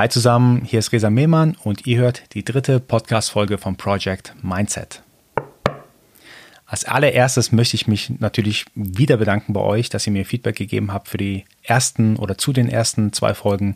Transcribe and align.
Hi 0.00 0.08
zusammen, 0.08 0.64
hier 0.64 0.78
ist 0.78 0.92
Resa 0.92 1.10
Mehmann 1.10 1.58
und 1.62 1.86
ihr 1.86 1.98
hört 1.98 2.22
die 2.32 2.42
dritte 2.42 2.80
Podcast-Folge 2.80 3.58
vom 3.58 3.76
Project 3.76 4.32
Mindset. 4.40 5.02
Als 6.64 6.86
allererstes 6.86 7.52
möchte 7.52 7.76
ich 7.76 7.86
mich 7.86 8.18
natürlich 8.18 8.64
wieder 8.74 9.18
bedanken 9.18 9.52
bei 9.52 9.60
euch, 9.60 9.90
dass 9.90 10.06
ihr 10.06 10.14
mir 10.14 10.24
Feedback 10.24 10.56
gegeben 10.56 10.94
habt 10.94 11.08
für 11.08 11.18
die 11.18 11.44
ersten 11.62 12.16
oder 12.16 12.38
zu 12.38 12.54
den 12.54 12.70
ersten 12.70 13.12
zwei 13.12 13.34
Folgen. 13.34 13.74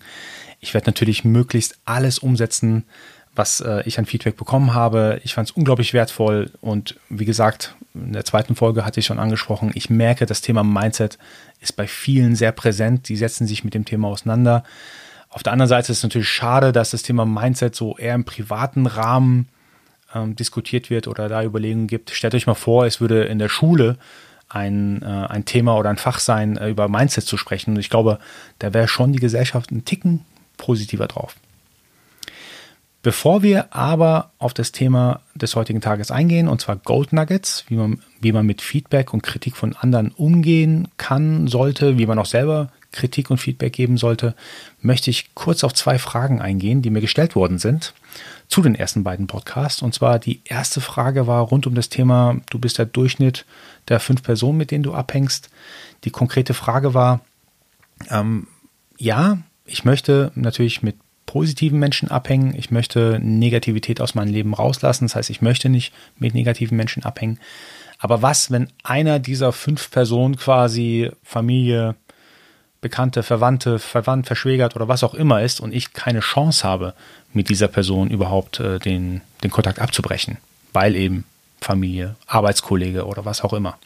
Ich 0.61 0.73
werde 0.73 0.87
natürlich 0.87 1.27
möglichst 1.27 1.77
alles 1.85 2.19
umsetzen, 2.19 2.85
was 3.35 3.61
äh, 3.61 3.83
ich 3.85 3.99
an 3.99 4.07
Feedback 4.07 4.39
bekommen 4.39 4.73
habe. 4.73 5.21
Ich 5.25 5.35
fand 5.35 5.51
es 5.51 5.55
unglaublich 5.55 5.93
wertvoll 5.93 6.53
und 6.63 6.99
wie 7.11 7.27
gesagt, 7.27 7.77
in 7.93 8.15
der 8.15 8.25
zweiten 8.25 8.57
Folge 8.57 8.87
hatte 8.87 8.99
ich 8.99 9.05
schon 9.05 9.19
angesprochen, 9.19 9.73
ich 9.75 9.91
merke, 9.91 10.25
das 10.25 10.41
Thema 10.41 10.65
Mindset 10.65 11.19
ist 11.61 11.77
bei 11.77 11.87
vielen 11.87 12.35
sehr 12.35 12.53
präsent. 12.53 13.11
Die 13.11 13.17
setzen 13.17 13.47
sich 13.47 13.63
mit 13.63 13.75
dem 13.75 13.85
Thema 13.85 14.09
auseinander. 14.09 14.65
Auf 15.35 15.43
der 15.43 15.53
anderen 15.53 15.69
Seite 15.69 15.91
ist 15.91 15.99
es 15.99 16.05
natürlich 16.05 16.29
schade, 16.29 16.71
dass 16.71 16.93
das 16.93 17.03
Thema 17.03 17.27
Mindset 17.27 17.75
so 17.75 17.99
eher 17.99 18.15
im 18.15 18.23
privaten 18.23 18.87
Rahmen 18.87 19.49
ähm, 20.15 20.37
diskutiert 20.37 20.91
wird 20.91 21.09
oder 21.09 21.29
da 21.29 21.43
Überlegungen 21.43 21.89
gibt. 21.89 22.11
Stellt 22.11 22.37
euch 22.37 22.47
mal 22.47 22.55
vor, 22.55 22.87
es 22.87 23.01
würde 23.01 23.25
in 23.25 23.41
der 23.41 23.49
Schule 23.49 23.99
ein, 24.49 25.03
äh, 25.03 25.07
ein 25.07 25.45
Thema 25.45 25.77
oder 25.77 25.91
ein 25.91 25.97
Fach 25.97 26.21
sein, 26.21 26.57
äh, 26.57 26.69
über 26.69 26.89
Mindset 26.89 27.25
zu 27.25 27.37
sprechen. 27.37 27.73
Und 27.73 27.81
ich 27.81 27.91
glaube, 27.91 28.21
da 28.61 28.73
wäre 28.73 28.87
schon 28.87 29.13
die 29.13 29.19
Gesellschaft 29.19 29.73
ein 29.73 29.85
Ticken 29.85 30.25
positiver 30.57 31.09
drauf. 31.09 31.35
Bevor 33.03 33.43
wir 33.43 33.75
aber 33.75 34.31
auf 34.39 34.55
das 34.55 34.71
Thema 34.71 35.21
des 35.35 35.57
heutigen 35.57 35.81
Tages 35.81 36.13
eingehen, 36.13 36.47
und 36.47 36.61
zwar 36.61 36.77
Gold 36.77 37.13
Nuggets, 37.13 37.65
wie 37.67 37.75
man, 37.75 37.99
wie 38.21 38.31
man 38.31 38.47
mit 38.47 38.63
Feedback 38.63 39.13
und 39.13 39.25
Kritik 39.25 39.57
von 39.57 39.75
anderen 39.75 40.13
umgehen 40.13 40.87
kann, 40.97 41.49
sollte, 41.49 41.99
wie 41.99 42.07
man 42.07 42.21
auch 42.21 42.27
selber 42.27 42.71
Kritik 42.95 43.31
und 43.31 43.39
Feedback 43.39 43.73
geben 43.73 43.99
sollte, 43.99 44.35
möchte 44.81 45.11
ich 45.11 45.35
kurz 45.35 45.65
auf 45.65 45.75
zwei 45.75 45.99
Fragen 45.99 46.41
eingehen, 46.41 46.81
die 46.81 46.91
mir 46.91 47.01
gestellt 47.01 47.37
worden 47.37 47.59
sind 47.59 47.93
zu 48.49 48.63
den 48.63 48.75
ersten 48.75 49.05
beiden 49.05 49.27
Podcasts. 49.27 49.83
Und 49.83 49.95
zwar 49.95 50.19
die 50.19 50.41
erste 50.45 50.81
Frage 50.81 51.27
war 51.27 51.43
rund 51.43 51.67
um 51.67 51.75
das 51.75 51.89
Thema, 51.89 52.37
du 52.51 52.59
bist 52.59 52.79
der 52.79 52.87
Durchschnitt 52.87 53.45
der 53.89 54.01
fünf 54.01 54.23
Personen, 54.23 54.59
mit 54.59 54.71
denen 54.71 54.85
du 54.85 54.95
abhängst. 54.95 55.51
Die 56.05 56.11
konkrete 56.11 56.55
Frage 56.55 56.95
war, 56.95 57.21
ähm, 58.11 58.47
ja, 58.99 59.39
ich 59.67 59.85
möchte 59.85 60.31
natürlich 60.35 60.83
mit 60.83 60.97
positiven 61.27 61.79
Menschen 61.79 62.11
abhängen. 62.11 62.55
Ich 62.57 62.71
möchte 62.71 63.19
Negativität 63.21 64.01
aus 64.01 64.15
meinem 64.15 64.33
Leben 64.33 64.55
rauslassen. 64.55 65.07
Das 65.07 65.17
heißt, 65.17 65.31
ich 65.31 65.43
möchte 65.43 65.69
nicht 65.69 65.93
mit 66.19 66.35
negativen 66.35 66.77
Menschen 66.77 67.03
abhängen. 67.03 67.41
Aber 67.99 68.23
was, 68.23 68.51
wenn 68.51 68.69
einer 68.83 69.19
dieser 69.19 69.53
fünf 69.53 69.91
Personen 69.91 70.37
quasi 70.37 71.11
Familie, 71.23 71.97
Bekannte, 72.85 73.23
Verwandte, 73.23 73.79
Verwandt, 73.79 74.27
Verschwägert 74.27 74.77
oder 74.77 74.89
was 74.89 75.03
auch 75.03 75.15
immer 75.15 75.41
ist 75.41 75.59
und 75.59 75.73
ich 75.73 75.95
keine 75.95 76.21
Chance 76.21 76.69
habe, 76.69 76.93
mit 77.33 77.49
dieser 77.49 77.67
Person 77.67 78.11
überhaupt 78.11 78.61
äh, 78.61 78.79
den, 78.79 79.23
den 79.43 79.51
Kontakt 79.51 79.79
abzubrechen, 79.79 80.37
weil 80.75 80.95
eben 80.95 81.25
Familie, 81.63 82.17
Arbeitskollege 82.27 83.07
oder 83.07 83.25
was 83.25 83.41
auch 83.41 83.55
immer. 83.55 83.79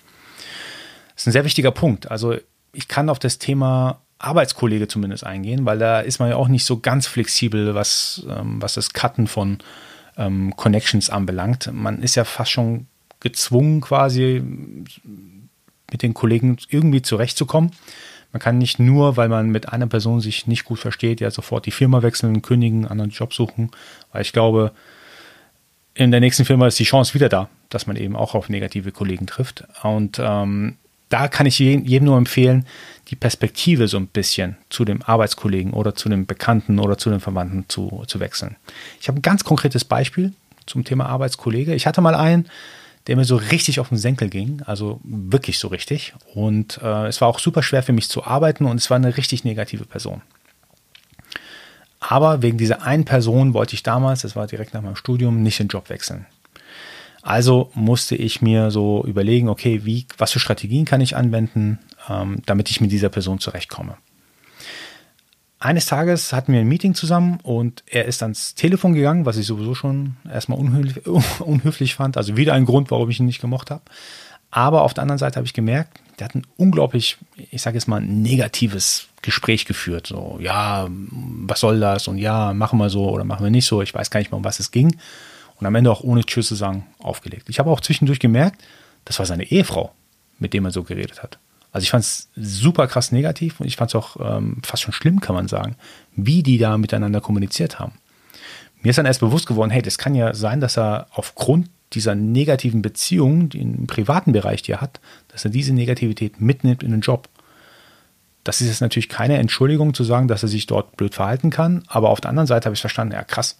Das 1.14 1.22
ist 1.22 1.26
ein 1.28 1.32
sehr 1.32 1.44
wichtiger 1.44 1.70
Punkt. 1.70 2.10
Also 2.10 2.34
ich 2.72 2.88
kann 2.88 3.08
auf 3.08 3.20
das 3.20 3.38
Thema 3.38 4.00
Arbeitskollege 4.18 4.88
zumindest 4.88 5.22
eingehen, 5.22 5.64
weil 5.64 5.78
da 5.78 6.00
ist 6.00 6.18
man 6.18 6.30
ja 6.30 6.34
auch 6.34 6.48
nicht 6.48 6.64
so 6.64 6.80
ganz 6.80 7.06
flexibel, 7.06 7.76
was, 7.76 8.26
ähm, 8.28 8.60
was 8.60 8.74
das 8.74 8.92
Cutten 8.94 9.28
von 9.28 9.58
ähm, 10.16 10.56
Connections 10.56 11.08
anbelangt. 11.08 11.70
Man 11.72 12.02
ist 12.02 12.16
ja 12.16 12.24
fast 12.24 12.50
schon 12.50 12.88
gezwungen, 13.20 13.80
quasi 13.80 14.42
mit 15.88 16.02
den 16.02 16.14
Kollegen 16.14 16.56
irgendwie 16.68 17.02
zurechtzukommen. 17.02 17.70
Man 18.32 18.40
kann 18.40 18.58
nicht 18.58 18.78
nur, 18.78 19.16
weil 19.16 19.28
man 19.28 19.50
mit 19.50 19.70
einer 19.70 19.86
Person 19.86 20.20
sich 20.20 20.46
nicht 20.46 20.64
gut 20.64 20.78
versteht, 20.78 21.20
ja 21.20 21.30
sofort 21.30 21.66
die 21.66 21.70
Firma 21.70 22.02
wechseln, 22.02 22.42
kündigen, 22.42 22.80
einen 22.80 22.90
anderen 22.90 23.10
Job 23.10 23.32
suchen, 23.32 23.70
weil 24.12 24.22
ich 24.22 24.32
glaube, 24.32 24.72
in 25.94 26.10
der 26.10 26.20
nächsten 26.20 26.44
Firma 26.44 26.66
ist 26.66 26.78
die 26.78 26.84
Chance 26.84 27.14
wieder 27.14 27.28
da, 27.28 27.48
dass 27.70 27.86
man 27.86 27.96
eben 27.96 28.14
auch 28.14 28.34
auf 28.34 28.48
negative 28.48 28.92
Kollegen 28.92 29.26
trifft. 29.26 29.64
Und 29.82 30.20
ähm, 30.22 30.76
da 31.08 31.26
kann 31.28 31.46
ich 31.46 31.58
jedem 31.58 32.04
nur 32.04 32.18
empfehlen, 32.18 32.66
die 33.08 33.16
Perspektive 33.16 33.88
so 33.88 33.96
ein 33.96 34.06
bisschen 34.06 34.56
zu 34.68 34.84
dem 34.84 35.02
Arbeitskollegen 35.02 35.72
oder 35.72 35.94
zu 35.94 36.08
dem 36.08 36.26
Bekannten 36.26 36.78
oder 36.78 36.98
zu 36.98 37.10
den 37.10 37.20
Verwandten 37.20 37.64
zu, 37.68 38.04
zu 38.06 38.20
wechseln. 38.20 38.56
Ich 39.00 39.08
habe 39.08 39.18
ein 39.18 39.22
ganz 39.22 39.42
konkretes 39.42 39.84
Beispiel 39.84 40.34
zum 40.66 40.84
Thema 40.84 41.06
Arbeitskollege. 41.06 41.74
Ich 41.74 41.86
hatte 41.86 42.00
mal 42.02 42.14
einen, 42.14 42.48
der 43.08 43.16
mir 43.16 43.24
so 43.24 43.36
richtig 43.36 43.80
auf 43.80 43.88
den 43.88 43.98
Senkel 43.98 44.28
ging, 44.28 44.62
also 44.66 45.00
wirklich 45.02 45.58
so 45.58 45.68
richtig. 45.68 46.14
Und 46.34 46.78
äh, 46.82 47.06
es 47.06 47.20
war 47.20 47.28
auch 47.28 47.38
super 47.38 47.62
schwer 47.62 47.82
für 47.82 47.94
mich 47.94 48.08
zu 48.10 48.24
arbeiten 48.24 48.66
und 48.66 48.76
es 48.76 48.90
war 48.90 48.96
eine 48.96 49.16
richtig 49.16 49.44
negative 49.44 49.86
Person. 49.86 50.20
Aber 52.00 52.42
wegen 52.42 52.58
dieser 52.58 52.82
einen 52.82 53.06
Person 53.06 53.54
wollte 53.54 53.74
ich 53.74 53.82
damals, 53.82 54.22
das 54.22 54.36
war 54.36 54.46
direkt 54.46 54.74
nach 54.74 54.82
meinem 54.82 54.94
Studium, 54.94 55.42
nicht 55.42 55.58
den 55.58 55.68
Job 55.68 55.88
wechseln. 55.88 56.26
Also 57.22 57.70
musste 57.74 58.14
ich 58.14 58.42
mir 58.42 58.70
so 58.70 59.04
überlegen, 59.04 59.48
okay, 59.48 59.84
wie, 59.84 60.06
was 60.18 60.32
für 60.32 60.38
Strategien 60.38 60.84
kann 60.84 61.00
ich 61.00 61.16
anwenden, 61.16 61.78
ähm, 62.08 62.42
damit 62.46 62.70
ich 62.70 62.80
mit 62.80 62.92
dieser 62.92 63.08
Person 63.08 63.40
zurechtkomme. 63.40 63.96
Eines 65.60 65.86
Tages 65.86 66.32
hatten 66.32 66.52
wir 66.52 66.60
ein 66.60 66.68
Meeting 66.68 66.94
zusammen 66.94 67.40
und 67.42 67.82
er 67.86 68.04
ist 68.04 68.22
ans 68.22 68.54
Telefon 68.54 68.94
gegangen, 68.94 69.26
was 69.26 69.36
ich 69.36 69.46
sowieso 69.46 69.74
schon 69.74 70.16
erstmal 70.32 70.58
unhöflich, 70.58 71.06
unhöflich 71.40 71.94
fand. 71.96 72.16
Also 72.16 72.36
wieder 72.36 72.54
ein 72.54 72.64
Grund, 72.64 72.90
warum 72.92 73.10
ich 73.10 73.18
ihn 73.18 73.26
nicht 73.26 73.40
gemocht 73.40 73.70
habe. 73.70 73.82
Aber 74.50 74.82
auf 74.82 74.94
der 74.94 75.02
anderen 75.02 75.18
Seite 75.18 75.36
habe 75.36 75.46
ich 75.46 75.52
gemerkt, 75.52 76.00
der 76.18 76.26
hat 76.26 76.34
ein 76.34 76.46
unglaublich, 76.56 77.18
ich 77.50 77.60
sage 77.60 77.76
jetzt 77.76 77.88
mal, 77.88 78.00
negatives 78.00 79.08
Gespräch 79.20 79.66
geführt. 79.66 80.06
So, 80.06 80.38
ja, 80.40 80.86
was 80.90 81.60
soll 81.60 81.80
das? 81.80 82.08
Und 82.08 82.18
ja, 82.18 82.54
machen 82.54 82.78
wir 82.78 82.88
so 82.88 83.10
oder 83.10 83.24
machen 83.24 83.42
wir 83.44 83.50
nicht 83.50 83.66
so. 83.66 83.82
Ich 83.82 83.92
weiß 83.92 84.10
gar 84.10 84.20
nicht 84.20 84.30
mehr, 84.30 84.38
um 84.38 84.44
was 84.44 84.60
es 84.60 84.70
ging. 84.70 84.96
Und 85.56 85.66
am 85.66 85.74
Ende 85.74 85.90
auch 85.90 86.02
ohne 86.02 86.24
Tschüss 86.24 86.48
zu 86.48 86.54
sagen 86.54 86.86
aufgelegt. 87.00 87.48
Ich 87.48 87.58
habe 87.58 87.70
auch 87.70 87.80
zwischendurch 87.80 88.20
gemerkt, 88.20 88.62
das 89.04 89.18
war 89.18 89.26
seine 89.26 89.44
Ehefrau, 89.44 89.92
mit 90.38 90.54
dem 90.54 90.64
er 90.64 90.70
so 90.70 90.84
geredet 90.84 91.22
hat. 91.22 91.38
Also 91.78 91.84
ich 91.84 91.90
fand 91.92 92.02
es 92.02 92.28
super 92.34 92.88
krass 92.88 93.12
negativ 93.12 93.60
und 93.60 93.66
ich 93.68 93.76
fand 93.76 93.92
es 93.92 93.94
auch 93.94 94.16
ähm, 94.18 94.56
fast 94.64 94.82
schon 94.82 94.92
schlimm, 94.92 95.20
kann 95.20 95.36
man 95.36 95.46
sagen, 95.46 95.76
wie 96.16 96.42
die 96.42 96.58
da 96.58 96.76
miteinander 96.76 97.20
kommuniziert 97.20 97.78
haben. 97.78 97.92
Mir 98.82 98.90
ist 98.90 98.96
dann 98.96 99.06
erst 99.06 99.20
bewusst 99.20 99.46
geworden, 99.46 99.70
hey, 99.70 99.80
das 99.80 99.96
kann 99.96 100.16
ja 100.16 100.34
sein, 100.34 100.60
dass 100.60 100.76
er 100.76 101.06
aufgrund 101.12 101.70
dieser 101.92 102.16
negativen 102.16 102.82
Beziehung, 102.82 103.48
die 103.48 103.60
im 103.60 103.86
privaten 103.86 104.32
Bereich, 104.32 104.62
die 104.62 104.72
er 104.72 104.80
hat, 104.80 104.98
dass 105.28 105.44
er 105.44 105.52
diese 105.52 105.72
Negativität 105.72 106.40
mitnimmt 106.40 106.82
in 106.82 106.90
den 106.90 107.00
Job. 107.00 107.28
Das 108.42 108.60
ist 108.60 108.66
jetzt 108.66 108.80
natürlich 108.80 109.08
keine 109.08 109.38
Entschuldigung 109.38 109.94
zu 109.94 110.02
sagen, 110.02 110.26
dass 110.26 110.42
er 110.42 110.48
sich 110.48 110.66
dort 110.66 110.96
blöd 110.96 111.14
verhalten 111.14 111.50
kann, 111.50 111.84
aber 111.86 112.10
auf 112.10 112.20
der 112.20 112.30
anderen 112.30 112.48
Seite 112.48 112.64
habe 112.64 112.74
ich 112.74 112.80
verstanden, 112.80 113.14
ja 113.14 113.22
krass, 113.22 113.56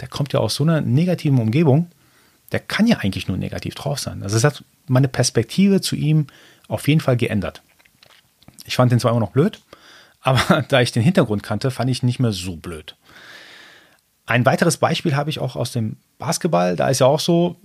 der 0.00 0.08
kommt 0.08 0.34
ja 0.34 0.40
aus 0.40 0.56
so 0.56 0.62
einer 0.62 0.82
negativen 0.82 1.38
Umgebung, 1.38 1.90
der 2.52 2.60
kann 2.60 2.86
ja 2.86 2.98
eigentlich 2.98 3.28
nur 3.28 3.38
negativ 3.38 3.74
drauf 3.76 3.98
sein. 3.98 4.22
Also 4.22 4.36
es 4.36 4.44
hat 4.44 4.62
meine 4.86 5.08
Perspektive 5.08 5.80
zu 5.80 5.96
ihm 5.96 6.26
auf 6.68 6.88
jeden 6.88 7.00
Fall 7.00 7.16
geändert. 7.16 7.62
Ich 8.64 8.76
fand 8.76 8.92
den 8.92 9.00
zwar 9.00 9.12
immer 9.12 9.20
noch 9.20 9.32
blöd, 9.32 9.60
aber 10.20 10.62
da 10.62 10.80
ich 10.80 10.92
den 10.92 11.02
Hintergrund 11.02 11.42
kannte, 11.42 11.70
fand 11.70 11.90
ich 11.90 12.02
ihn 12.02 12.06
nicht 12.06 12.20
mehr 12.20 12.32
so 12.32 12.56
blöd. 12.56 12.96
Ein 14.26 14.44
weiteres 14.44 14.78
Beispiel 14.78 15.14
habe 15.14 15.30
ich 15.30 15.38
auch 15.38 15.54
aus 15.54 15.70
dem 15.70 15.96
Basketball. 16.18 16.74
Da 16.74 16.88
ist 16.88 16.98
ja 16.98 17.06
auch 17.06 17.20
so, 17.20 17.56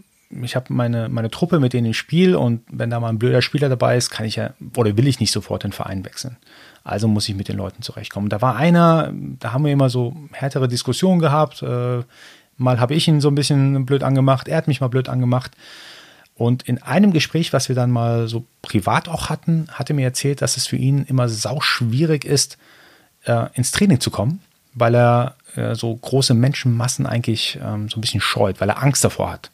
ich 0.43 0.55
habe 0.55 0.71
meine, 0.71 1.09
meine 1.09 1.31
Truppe, 1.31 1.59
mit 1.59 1.73
denen 1.73 1.87
ich 1.87 1.97
spiele 1.97 2.37
und 2.37 2.61
wenn 2.69 2.91
da 2.91 2.99
mal 2.99 3.09
ein 3.09 3.17
blöder 3.17 3.41
Spieler 3.41 3.67
dabei 3.67 3.97
ist, 3.97 4.11
kann 4.11 4.27
ich 4.27 4.35
ja 4.35 4.51
oder 4.77 4.95
will 4.95 5.07
ich 5.07 5.19
nicht 5.19 5.31
sofort 5.31 5.63
den 5.63 5.71
Verein 5.71 6.05
wechseln. 6.05 6.37
Also 6.83 7.07
muss 7.07 7.27
ich 7.27 7.35
mit 7.35 7.47
den 7.47 7.57
Leuten 7.57 7.81
zurechtkommen. 7.81 8.29
Da 8.29 8.41
war 8.41 8.55
einer, 8.55 9.11
da 9.13 9.53
haben 9.53 9.65
wir 9.65 9.71
immer 9.71 9.89
so 9.89 10.15
härtere 10.31 10.67
Diskussionen 10.67 11.19
gehabt. 11.19 11.61
Äh, 11.63 12.03
mal 12.57 12.79
habe 12.79 12.93
ich 12.93 13.07
ihn 13.07 13.21
so 13.21 13.29
ein 13.29 13.35
bisschen 13.35 13.85
blöd 13.85 14.03
angemacht, 14.03 14.47
er 14.47 14.57
hat 14.57 14.67
mich 14.67 14.81
mal 14.81 14.87
blöd 14.87 15.09
angemacht. 15.09 15.51
Und 16.41 16.63
in 16.63 16.81
einem 16.81 17.13
Gespräch, 17.13 17.53
was 17.53 17.69
wir 17.69 17.75
dann 17.75 17.91
mal 17.91 18.27
so 18.27 18.45
privat 18.63 19.07
auch 19.07 19.29
hatten, 19.29 19.67
hat 19.73 19.91
er 19.91 19.95
mir 19.95 20.05
erzählt, 20.05 20.41
dass 20.41 20.57
es 20.57 20.65
für 20.65 20.75
ihn 20.75 21.05
immer 21.05 21.29
sau 21.29 21.61
schwierig 21.61 22.25
ist, 22.25 22.57
äh, 23.25 23.45
ins 23.53 23.69
Training 23.69 23.99
zu 23.99 24.09
kommen, 24.09 24.41
weil 24.73 24.95
er 24.95 25.35
äh, 25.55 25.75
so 25.75 25.95
große 25.95 26.33
Menschenmassen 26.33 27.05
eigentlich 27.05 27.59
ähm, 27.63 27.89
so 27.89 27.99
ein 27.99 28.01
bisschen 28.01 28.21
scheut, 28.21 28.59
weil 28.59 28.69
er 28.69 28.81
Angst 28.81 29.03
davor 29.03 29.31
hat. 29.31 29.51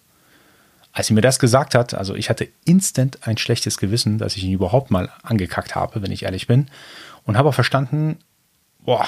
Als 0.94 1.10
er 1.10 1.16
mir 1.16 1.22
das 1.22 1.40
gesagt 1.40 1.76
hat, 1.76 1.94
also 1.94 2.16
ich 2.16 2.30
hatte 2.30 2.48
instant 2.64 3.28
ein 3.28 3.38
schlechtes 3.38 3.80
Gewissen, 3.80 4.18
dass 4.18 4.38
ich 4.38 4.46
ihn 4.46 4.54
überhaupt 4.54 4.90
mal 4.90 5.10
angekackt 5.24 5.76
habe, 5.76 6.02
wenn 6.02 6.12
ich 6.14 6.24
ehrlich 6.24 6.48
bin, 6.48 6.68
und 7.26 7.38
habe 7.38 7.50
auch 7.50 7.54
verstanden, 7.54 8.18
boah, 8.86 9.06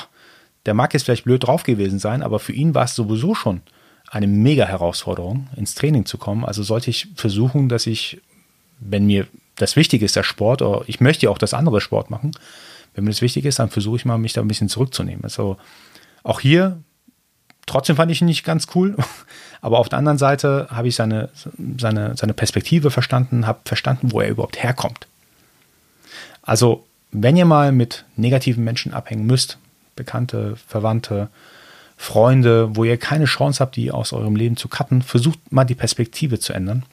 der 0.65 0.73
mag 0.73 0.93
jetzt 0.93 1.03
vielleicht 1.03 1.23
blöd 1.23 1.47
drauf 1.47 1.63
gewesen 1.63 1.97
sein, 1.97 2.23
aber 2.23 2.39
für 2.39 2.51
ihn 2.51 2.75
war 2.75 2.83
es 2.83 2.95
sowieso 2.95 3.35
schon 3.35 3.61
eine 4.09 4.27
mega 4.27 4.65
Herausforderung, 4.65 5.47
ins 5.55 5.75
Training 5.75 6.05
zu 6.05 6.17
kommen. 6.17 6.43
Also 6.43 6.63
sollte 6.63 6.89
ich 6.89 7.07
versuchen, 7.15 7.69
dass 7.69 7.85
ich, 7.85 8.21
wenn 8.79 9.05
mir 9.05 9.27
das 9.55 9.75
wichtig 9.75 10.01
ist, 10.01 10.15
der 10.15 10.23
Sport, 10.23 10.61
oder 10.61 10.83
ich 10.87 10.99
möchte 10.99 11.25
ja 11.25 11.29
auch 11.29 11.37
das 11.37 11.53
andere 11.53 11.81
Sport 11.81 12.09
machen, 12.09 12.31
wenn 12.95 13.03
mir 13.03 13.11
das 13.11 13.21
wichtig 13.21 13.45
ist, 13.45 13.59
dann 13.59 13.69
versuche 13.69 13.97
ich 13.97 14.05
mal, 14.05 14.17
mich 14.17 14.33
da 14.33 14.41
ein 14.41 14.47
bisschen 14.47 14.69
zurückzunehmen. 14.69 15.23
Also 15.23 15.57
auch 16.23 16.39
hier, 16.39 16.79
trotzdem 17.65 17.97
fand 17.97 18.11
ich 18.11 18.21
ihn 18.21 18.25
nicht 18.25 18.43
ganz 18.43 18.67
cool, 18.73 18.95
aber 19.61 19.77
auf 19.79 19.89
der 19.89 19.99
anderen 19.99 20.17
Seite 20.17 20.67
habe 20.71 20.87
ich 20.87 20.95
seine, 20.95 21.29
seine, 21.77 22.17
seine 22.17 22.33
Perspektive 22.33 22.89
verstanden, 22.89 23.45
habe 23.45 23.59
verstanden, 23.65 24.11
wo 24.11 24.21
er 24.21 24.29
überhaupt 24.29 24.61
herkommt. 24.61 25.07
Also, 26.41 26.85
wenn 27.11 27.37
ihr 27.37 27.45
mal 27.45 27.71
mit 27.71 28.05
negativen 28.15 28.63
Menschen 28.63 28.93
abhängen 28.93 29.25
müsst, 29.25 29.59
Bekannte, 29.95 30.55
Verwandte, 30.67 31.29
Freunde, 32.01 32.77
wo 32.77 32.85
ihr 32.85 32.95
keine 32.95 33.25
Chance 33.25 33.59
habt, 33.59 33.75
die 33.75 33.91
aus 33.91 34.13
eurem 34.13 34.37
Leben 34.37 34.55
zu 34.55 34.69
cutten, 34.69 35.01
versucht 35.01 35.51
mal 35.51 35.65
die 35.65 35.75
Perspektive 35.75 36.39
zu 36.39 36.53
ändern. 36.53 36.83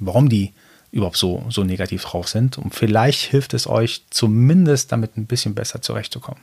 Warum 0.00 0.28
die 0.28 0.52
überhaupt 0.90 1.16
so, 1.16 1.44
so 1.48 1.62
negativ 1.62 2.02
drauf 2.02 2.26
sind. 2.26 2.58
Und 2.58 2.74
vielleicht 2.74 3.20
hilft 3.20 3.54
es 3.54 3.68
euch 3.68 4.02
zumindest 4.10 4.90
damit 4.90 5.16
ein 5.16 5.26
bisschen 5.26 5.54
besser 5.54 5.80
zurechtzukommen. 5.80 6.40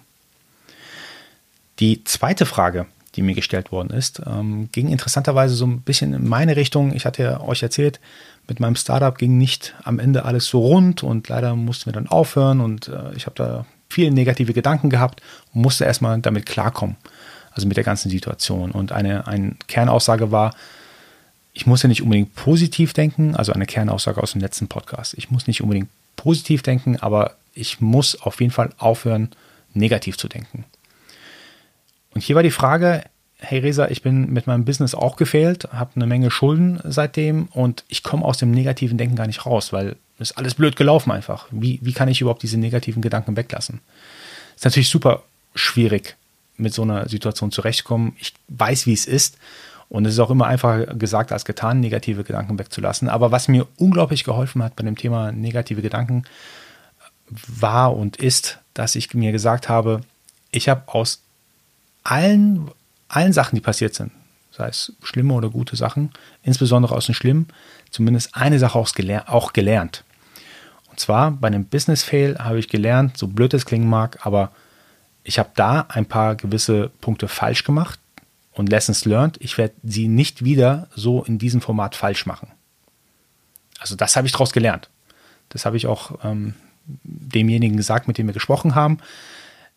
Die 1.80 2.06
zweite 2.06 2.46
Frage, 2.46 2.86
die 3.16 3.22
mir 3.22 3.36
gestellt 3.36 3.74
worden 3.74 3.90
ist, 3.90 4.22
ähm, 4.26 4.70
ging 4.72 4.88
interessanterweise 4.88 5.56
so 5.56 5.66
ein 5.66 5.82
bisschen 5.82 6.14
in 6.14 6.26
meine 6.26 6.56
Richtung. 6.56 6.96
Ich 6.96 7.06
hatte 7.06 7.22
ja 7.22 7.42
euch 7.42 7.64
erzählt, 7.64 8.00
mit 8.48 8.62
meinem 8.62 8.78
Startup 8.78 9.18
ging 9.18 9.38
nicht 9.38 9.76
am 9.84 10.00
Ende 10.00 10.24
alles 10.24 10.46
so 10.46 10.62
rund 10.62 11.04
und 11.04 11.28
leider 11.28 11.58
mussten 11.58 11.88
wir 11.88 11.94
dann 11.94 12.08
aufhören 12.08 12.62
und 12.62 12.88
äh, 12.88 13.14
ich 13.16 13.26
habe 13.26 13.36
da 13.36 13.66
viele 13.90 14.12
negative 14.12 14.54
Gedanken 14.54 14.90
gehabt 14.90 15.22
und 15.54 15.62
musste 15.62 15.86
erstmal 15.86 16.20
damit 16.20 16.46
klarkommen, 16.46 16.96
also 17.54 17.68
mit 17.68 17.78
der 17.78 17.84
ganzen 17.84 18.10
Situation. 18.10 18.72
Und 18.72 18.92
eine, 18.92 19.28
eine 19.28 19.56
Kernaussage 19.68 20.32
war, 20.32 20.56
ich 21.54 21.68
muss 21.68 21.84
ja 21.84 21.90
nicht 21.90 22.02
unbedingt 22.02 22.36
positiv 22.36 22.94
denken, 22.94 23.36
also 23.36 23.54
eine 23.54 23.66
Kernaussage 23.66 24.22
aus 24.22 24.32
dem 24.32 24.42
letzten 24.42 24.68
Podcast. 24.68 25.14
Ich 25.16 25.30
muss 25.30 25.48
nicht 25.48 25.62
unbedingt 25.62 25.90
positiv 26.16 26.64
denken, 26.64 26.98
aber 26.98 27.36
ich 27.54 27.80
muss 27.80 28.20
auf 28.22 28.42
jeden 28.42 28.52
Fall 28.52 28.72
aufhören, 28.78 29.30
negativ 29.74 30.18
zu 30.18 30.28
denken. 30.28 30.66
Und 32.14 32.22
hier 32.22 32.36
war 32.36 32.44
die 32.44 32.52
Frage, 32.52 33.04
hey 33.38 33.60
Resa, 33.60 33.88
ich 33.90 34.02
bin 34.02 34.32
mit 34.32 34.48
meinem 34.48 34.66
Business 34.66 34.96
auch 34.96 35.16
gefehlt, 35.16 35.68
habe 35.72 35.92
eine 35.96 36.08
Menge 36.08 36.32
Schulden 36.32 36.80
seitdem 36.84 37.48
und 37.52 37.84
ich 37.88 38.04
komme 38.04 38.26
aus 38.26 38.38
dem 38.38 38.52
negativen 38.52 38.98
Denken 38.98 39.16
gar 39.16 39.28
nicht 39.28 39.46
raus, 39.46 39.74
weil 39.74 39.96
ist 40.20 40.38
alles 40.38 40.54
blöd 40.54 40.76
gelaufen 40.76 41.12
einfach. 41.12 41.48
Wie, 41.52 41.80
wie 41.82 41.94
kann 41.94 42.08
ich 42.08 42.22
überhaupt 42.22 42.44
diese 42.44 42.58
negativen 42.58 43.02
Gedanken 43.02 43.36
weglassen? 43.36 43.82
Ist 44.56 44.66
natürlich 44.66 44.90
super 44.90 45.24
schwierig, 45.56 46.16
mit 46.64 46.74
so 46.74 46.82
einer 46.82 47.08
Situation 47.08 47.52
zurechtkommen. 47.52 48.16
Ich 48.20 48.34
weiß, 48.48 48.88
wie 48.88 48.94
es 48.94 49.06
ist. 49.06 49.38
Und 49.90 50.06
es 50.06 50.14
ist 50.14 50.20
auch 50.20 50.32
immer 50.32 50.48
einfacher 50.48 50.88
gesagt 50.96 51.32
als 51.32 51.46
getan, 51.46 51.80
negative 51.80 52.24
Gedanken 52.24 52.58
wegzulassen. 52.58 53.10
Aber 53.10 53.32
was 53.32 53.48
mir 53.48 53.68
unglaublich 53.78 54.24
geholfen 54.24 54.64
hat 54.64 54.76
bei 54.76 54.84
dem 54.84 54.96
Thema 54.96 55.32
negative 55.32 55.84
Gedanken, 55.84 56.24
war 57.30 57.96
und 57.96 58.18
ist, 58.18 58.60
dass 58.74 58.96
ich 58.96 59.14
mir 59.14 59.32
gesagt 59.32 59.70
habe, 59.70 60.02
ich 60.52 60.70
habe 60.70 60.82
aus 60.88 61.22
allen, 62.04 62.70
allen 63.08 63.34
Sachen, 63.34 63.56
die 63.56 63.62
passiert 63.62 63.94
sind, 63.94 64.12
sei 64.52 64.68
es 64.68 64.94
schlimme 65.04 65.34
oder 65.34 65.50
gute 65.50 65.76
Sachen, 65.76 66.12
insbesondere 66.44 66.96
aus 66.96 67.06
den 67.06 67.16
schlimmen, 67.16 67.48
zumindest 67.92 68.36
eine 68.36 68.60
Sache 68.60 68.78
auch 68.80 69.54
gelernt. 69.54 70.04
Und 70.90 71.00
zwar 71.00 71.32
bei 71.32 71.48
einem 71.48 71.66
Business 71.66 72.04
Fail 72.04 72.38
habe 72.40 72.60
ich 72.60 72.70
gelernt, 72.70 73.18
so 73.18 73.28
blöd 73.28 73.54
es 73.54 73.66
klingen 73.66 73.90
mag, 73.90 74.26
aber 74.26 74.52
ich 75.24 75.40
habe 75.40 75.50
da 75.56 75.86
ein 75.90 76.06
paar 76.06 76.36
gewisse 76.36 76.92
Punkte 77.02 77.28
falsch 77.28 77.64
gemacht 77.64 78.00
und 78.52 78.70
Lessons 78.70 79.06
learned. 79.06 79.38
Ich 79.40 79.58
werde 79.58 79.74
sie 79.84 80.08
nicht 80.08 80.44
wieder 80.44 80.88
so 80.96 81.24
in 81.24 81.38
diesem 81.38 81.62
Format 81.62 81.96
falsch 81.96 82.26
machen. 82.26 82.50
Also 83.80 83.96
das 83.96 84.16
habe 84.16 84.28
ich 84.28 84.34
daraus 84.34 84.54
gelernt. 84.54 84.90
Das 85.50 85.66
habe 85.66 85.78
ich 85.78 85.88
auch 85.88 86.20
ähm, 86.24 86.56
demjenigen 87.04 87.78
gesagt, 87.78 88.08
mit 88.08 88.18
dem 88.18 88.28
wir 88.28 88.34
gesprochen 88.34 88.76
haben. 88.76 89.00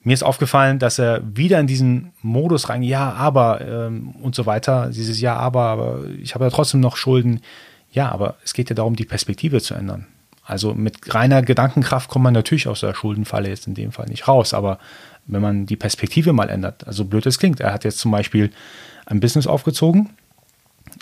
Mir 0.02 0.14
ist 0.14 0.22
aufgefallen, 0.22 0.78
dass 0.78 0.98
er 0.98 1.20
wieder 1.37 1.58
in 1.58 1.66
diesen 1.66 2.12
Modus 2.22 2.69
rein, 2.69 2.82
ja, 2.82 3.12
aber 3.12 3.60
ähm, 3.60 4.10
und 4.22 4.37
so 4.37 4.46
weiter, 4.46 4.90
dieses 4.90 5.20
Ja, 5.20 5.37
aber, 5.37 5.62
aber 5.62 6.04
ich 6.22 6.34
habe 6.34 6.44
ja 6.44 6.50
trotzdem 6.50 6.81
noch 6.81 6.96
Schulden. 6.96 7.40
Ja, 7.90 8.10
aber 8.10 8.37
es 8.44 8.54
geht 8.54 8.70
ja 8.70 8.76
darum, 8.76 8.94
die 8.94 9.04
Perspektive 9.04 9.60
zu 9.60 9.75
ändern. 9.75 10.06
Also 10.46 10.72
mit 10.75 11.12
reiner 11.12 11.43
Gedankenkraft 11.43 12.08
kommt 12.08 12.22
man 12.22 12.32
natürlich 12.32 12.69
aus 12.69 12.81
der 12.81 12.94
Schuldenfalle 12.94 13.48
jetzt 13.48 13.66
in 13.66 13.75
dem 13.75 13.90
Fall 13.90 14.06
nicht 14.06 14.28
raus, 14.28 14.54
aber 14.54 14.78
wenn 15.26 15.43
man 15.43 15.66
die 15.66 15.75
Perspektive 15.75 16.32
mal 16.32 16.48
ändert, 16.48 16.87
also 16.87 17.04
blöd 17.04 17.26
es 17.26 17.40
klingt, 17.40 17.58
er 17.58 17.72
hat 17.72 17.82
jetzt 17.82 17.98
zum 17.98 18.12
Beispiel 18.12 18.52
ein 19.06 19.19
Business 19.19 19.48
aufgezogen, 19.48 20.10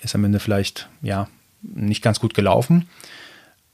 ist 0.01 0.15
am 0.15 0.25
Ende 0.25 0.41
vielleicht 0.41 0.89
ja 1.03 1.29
nicht 1.63 2.01
ganz 2.03 2.21
gut 2.21 2.33
gelaufen. 2.33 2.89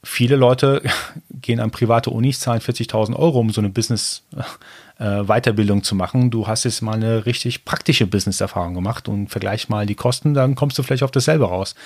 Viele 0.03 0.35
Leute 0.35 0.83
gehen 1.31 1.61
an 1.61 1.71
private 1.71 2.11
Unis, 2.11 2.41
zahlen 2.41 2.61
40.000 2.61 3.15
Euro, 3.15 3.39
um 3.39 3.51
so 3.51 3.61
eine 3.61 3.71
Business-Weiterbildung 3.71 5.79
äh, 5.79 5.83
zu 5.83 5.95
machen. 5.95 6.33
Du 6.33 6.49
hast 6.49 6.65
jetzt 6.65 6.83
mal 6.83 6.97
eine 6.97 7.27
richtig 7.27 7.65
praktische 7.65 8.09
Business-Erfahrung 8.09 8.75
gemacht 8.75 9.09
und 9.09 9.29
vergleich 9.29 9.69
mal 9.69 9.87
die 9.87 9.95
Kosten, 9.95 10.35
dann 10.35 10.57
kommst 10.57 10.77
du 10.79 10.83
vielleicht 10.83 11.05
auf 11.05 11.13
dasselbe 11.13 11.45
raus. 11.45 11.77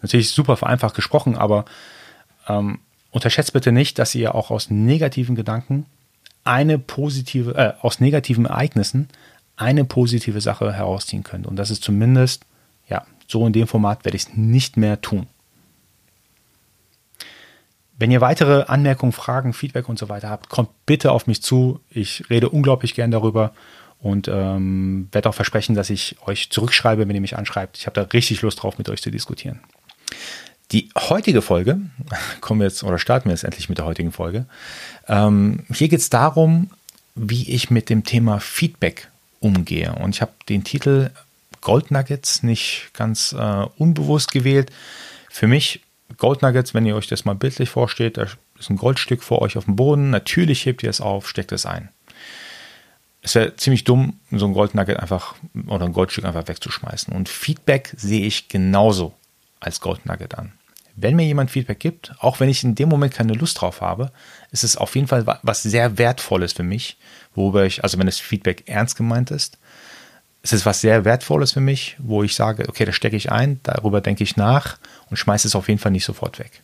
Natürlich 0.00 0.30
super 0.30 0.56
vereinfacht 0.56 0.94
gesprochen, 0.94 1.36
aber 1.36 1.64
ähm, 2.48 2.78
unterschätzt 3.12 3.52
bitte 3.52 3.70
nicht, 3.70 4.00
dass 4.00 4.14
ihr 4.16 4.34
auch 4.34 4.50
aus 4.50 4.70
negativen 4.70 5.36
Gedanken 5.36 5.86
eine 6.42 6.78
positive, 6.78 7.54
äh, 7.54 7.74
aus 7.80 8.00
negativen 8.00 8.46
Ereignissen 8.46 9.08
eine 9.54 9.84
positive 9.84 10.40
Sache 10.40 10.72
herausziehen 10.72 11.22
könnt. 11.22 11.46
Und 11.46 11.56
das 11.56 11.70
ist 11.70 11.84
zumindest, 11.84 12.44
ja, 12.88 13.06
so 13.28 13.46
in 13.46 13.52
dem 13.52 13.68
Format 13.68 14.04
werde 14.04 14.16
ich 14.16 14.24
es 14.24 14.34
nicht 14.34 14.76
mehr 14.76 15.00
tun. 15.00 15.28
Wenn 17.96 18.10
ihr 18.10 18.20
weitere 18.20 18.64
Anmerkungen, 18.64 19.12
Fragen, 19.12 19.52
Feedback 19.52 19.88
und 19.88 19.98
so 19.98 20.08
weiter 20.08 20.28
habt, 20.28 20.48
kommt 20.48 20.70
bitte 20.86 21.12
auf 21.12 21.28
mich 21.28 21.42
zu. 21.42 21.78
Ich 21.88 22.28
rede 22.30 22.48
unglaublich 22.48 22.94
gern 22.94 23.12
darüber 23.12 23.52
und 24.00 24.26
ähm, 24.26 25.08
werde 25.12 25.28
auch 25.28 25.34
versprechen, 25.34 25.76
dass 25.76 25.90
ich 25.90 26.16
euch 26.26 26.50
zurückschreibe, 26.50 27.06
wenn 27.06 27.14
ihr 27.14 27.20
mich 27.20 27.36
anschreibt. 27.36 27.78
Ich 27.78 27.86
habe 27.86 28.00
da 28.00 28.08
richtig 28.08 28.42
Lust 28.42 28.60
drauf, 28.60 28.78
mit 28.78 28.88
euch 28.88 29.00
zu 29.00 29.12
diskutieren. 29.12 29.60
Die 30.72 30.88
heutige 30.96 31.42
Folge, 31.42 31.80
kommen 32.40 32.60
wir 32.60 32.66
jetzt 32.66 32.82
oder 32.82 32.98
starten 32.98 33.26
wir 33.26 33.32
jetzt 33.32 33.44
endlich 33.44 33.68
mit 33.68 33.76
der 33.76 33.84
heutigen 33.84 34.10
Folge. 34.10 34.46
Ähm, 35.06 35.66
hier 35.72 35.88
geht 35.88 36.00
es 36.00 36.08
darum, 36.08 36.70
wie 37.14 37.50
ich 37.50 37.70
mit 37.70 37.90
dem 37.90 38.04
Thema 38.04 38.40
Feedback 38.40 39.10
umgehe. 39.38 39.94
Und 39.96 40.14
ich 40.14 40.22
habe 40.22 40.32
den 40.48 40.64
Titel 40.64 41.10
Gold 41.60 41.90
Nuggets 41.90 42.42
nicht 42.42 42.88
ganz 42.94 43.34
äh, 43.34 43.66
unbewusst 43.76 44.32
gewählt. 44.32 44.72
Für 45.28 45.46
mich 45.46 45.82
Gold 46.16 46.40
Nuggets, 46.40 46.72
wenn 46.72 46.86
ihr 46.86 46.96
euch 46.96 47.06
das 47.06 47.26
mal 47.26 47.34
bildlich 47.34 47.68
vorstellt, 47.68 48.16
da 48.16 48.26
ist 48.58 48.70
ein 48.70 48.76
Goldstück 48.76 49.22
vor 49.22 49.42
euch 49.42 49.58
auf 49.58 49.66
dem 49.66 49.76
Boden. 49.76 50.08
Natürlich 50.08 50.64
hebt 50.64 50.82
ihr 50.82 50.90
es 50.90 51.02
auf, 51.02 51.28
steckt 51.28 51.52
es 51.52 51.66
ein. 51.66 51.90
Es 53.20 53.34
wäre 53.34 53.56
ziemlich 53.56 53.84
dumm, 53.84 54.20
so 54.30 54.46
ein 54.46 54.54
Gold 54.54 54.74
Nugget 54.74 54.98
einfach 54.98 55.34
oder 55.66 55.84
ein 55.84 55.92
Goldstück 55.92 56.24
einfach 56.24 56.48
wegzuschmeißen. 56.48 57.14
Und 57.14 57.28
Feedback 57.28 57.92
sehe 57.94 58.24
ich 58.24 58.48
genauso 58.48 59.12
als 59.60 59.82
Gold 59.82 60.06
Nugget 60.06 60.38
an 60.38 60.52
wenn 60.94 61.16
mir 61.16 61.24
jemand 61.24 61.50
Feedback 61.50 61.80
gibt, 61.80 62.12
auch 62.18 62.40
wenn 62.40 62.48
ich 62.48 62.64
in 62.64 62.74
dem 62.74 62.88
Moment 62.88 63.14
keine 63.14 63.32
Lust 63.32 63.60
drauf 63.60 63.80
habe, 63.80 64.12
ist 64.50 64.64
es 64.64 64.76
auf 64.76 64.94
jeden 64.94 65.08
Fall 65.08 65.26
was 65.42 65.62
sehr 65.62 65.98
Wertvolles 65.98 66.52
für 66.52 66.62
mich, 66.62 66.96
worüber 67.34 67.64
ich, 67.64 67.82
also 67.82 67.98
wenn 67.98 68.06
das 68.06 68.18
Feedback 68.18 68.64
ernst 68.66 68.96
gemeint 68.96 69.30
ist, 69.30 69.58
es 70.42 70.52
ist 70.52 70.66
was 70.66 70.80
sehr 70.80 71.04
Wertvolles 71.04 71.52
für 71.52 71.60
mich, 71.60 71.96
wo 71.98 72.22
ich 72.22 72.34
sage, 72.34 72.68
okay, 72.68 72.84
da 72.84 72.92
stecke 72.92 73.16
ich 73.16 73.30
ein, 73.30 73.60
darüber 73.62 74.00
denke 74.00 74.24
ich 74.24 74.36
nach 74.36 74.78
und 75.08 75.16
schmeiße 75.16 75.46
es 75.46 75.54
auf 75.54 75.68
jeden 75.68 75.80
Fall 75.80 75.92
nicht 75.92 76.04
sofort 76.04 76.38
weg. 76.38 76.62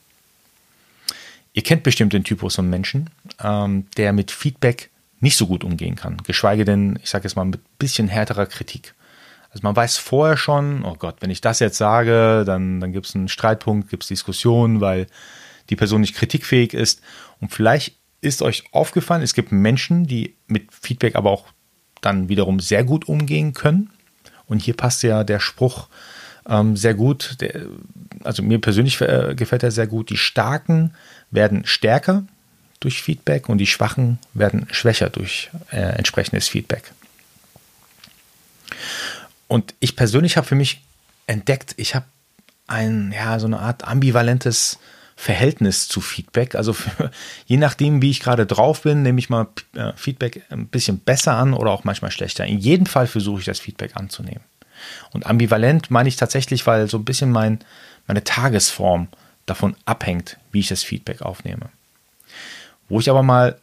Ihr 1.52 1.62
kennt 1.62 1.84
bestimmt 1.84 2.12
den 2.12 2.24
Typus 2.24 2.56
von 2.56 2.68
Menschen, 2.68 3.10
ähm, 3.42 3.86
der 3.96 4.12
mit 4.12 4.30
Feedback 4.30 4.90
nicht 5.20 5.36
so 5.36 5.46
gut 5.46 5.64
umgehen 5.64 5.96
kann, 5.96 6.18
geschweige 6.24 6.64
denn, 6.64 6.98
ich 7.02 7.10
sage 7.10 7.24
jetzt 7.24 7.36
mal, 7.36 7.44
mit 7.44 7.60
bisschen 7.78 8.08
härterer 8.08 8.46
Kritik. 8.46 8.94
Also 9.58 9.66
man 9.66 9.74
weiß 9.74 9.96
vorher 9.96 10.36
schon, 10.36 10.84
oh 10.84 10.94
Gott, 10.96 11.16
wenn 11.18 11.30
ich 11.30 11.40
das 11.40 11.58
jetzt 11.58 11.78
sage, 11.78 12.44
dann, 12.46 12.78
dann 12.78 12.92
gibt 12.92 13.06
es 13.06 13.16
einen 13.16 13.26
Streitpunkt, 13.26 13.90
gibt 13.90 14.04
es 14.04 14.08
Diskussionen, 14.08 14.80
weil 14.80 15.08
die 15.68 15.74
Person 15.74 16.00
nicht 16.00 16.14
kritikfähig 16.14 16.74
ist. 16.74 17.00
Und 17.40 17.52
vielleicht 17.52 17.96
ist 18.20 18.40
euch 18.40 18.62
aufgefallen, 18.70 19.20
es 19.20 19.34
gibt 19.34 19.50
Menschen, 19.50 20.06
die 20.06 20.36
mit 20.46 20.72
Feedback 20.72 21.16
aber 21.16 21.32
auch 21.32 21.46
dann 22.02 22.28
wiederum 22.28 22.60
sehr 22.60 22.84
gut 22.84 23.08
umgehen 23.08 23.52
können. 23.52 23.90
Und 24.46 24.62
hier 24.62 24.74
passt 24.74 25.02
ja 25.02 25.24
der 25.24 25.40
Spruch 25.40 25.88
ähm, 26.48 26.76
sehr 26.76 26.94
gut, 26.94 27.40
der, 27.40 27.62
also 28.22 28.44
mir 28.44 28.60
persönlich 28.60 29.00
äh, 29.00 29.34
gefällt 29.34 29.64
er 29.64 29.72
sehr 29.72 29.88
gut. 29.88 30.10
Die 30.10 30.16
Starken 30.16 30.94
werden 31.32 31.66
stärker 31.66 32.22
durch 32.78 33.02
Feedback 33.02 33.48
und 33.48 33.58
die 33.58 33.66
Schwachen 33.66 34.20
werden 34.34 34.68
schwächer 34.70 35.10
durch 35.10 35.50
äh, 35.72 35.80
entsprechendes 35.80 36.46
Feedback. 36.46 36.92
Und 39.48 39.74
ich 39.80 39.96
persönlich 39.96 40.36
habe 40.36 40.46
für 40.46 40.54
mich 40.54 40.82
entdeckt, 41.26 41.74
ich 41.76 41.94
habe 41.94 42.06
ein, 42.66 43.12
ja, 43.12 43.38
so 43.38 43.46
eine 43.46 43.58
Art 43.58 43.84
ambivalentes 43.84 44.78
Verhältnis 45.16 45.88
zu 45.88 46.00
Feedback. 46.00 46.54
Also 46.54 46.72
für, 46.74 47.10
je 47.46 47.56
nachdem, 47.56 48.00
wie 48.02 48.10
ich 48.10 48.20
gerade 48.20 48.46
drauf 48.46 48.82
bin, 48.82 49.02
nehme 49.02 49.18
ich 49.18 49.30
mal 49.30 49.48
äh, 49.74 49.92
Feedback 49.96 50.44
ein 50.50 50.68
bisschen 50.68 51.00
besser 51.00 51.34
an 51.34 51.54
oder 51.54 51.72
auch 51.72 51.82
manchmal 51.82 52.12
schlechter. 52.12 52.46
In 52.46 52.58
jedem 52.58 52.86
Fall 52.86 53.08
versuche 53.08 53.40
ich 53.40 53.46
das 53.46 53.58
Feedback 53.58 53.96
anzunehmen. 53.96 54.44
Und 55.12 55.26
ambivalent 55.26 55.90
meine 55.90 56.08
ich 56.08 56.16
tatsächlich, 56.16 56.66
weil 56.66 56.88
so 56.88 56.98
ein 56.98 57.04
bisschen 57.04 57.32
mein, 57.32 57.58
meine 58.06 58.22
Tagesform 58.22 59.08
davon 59.44 59.74
abhängt, 59.86 60.36
wie 60.52 60.60
ich 60.60 60.68
das 60.68 60.84
Feedback 60.84 61.22
aufnehme. 61.22 61.70
Wo 62.88 63.00
ich 63.00 63.10
aber 63.10 63.22
mal 63.22 63.58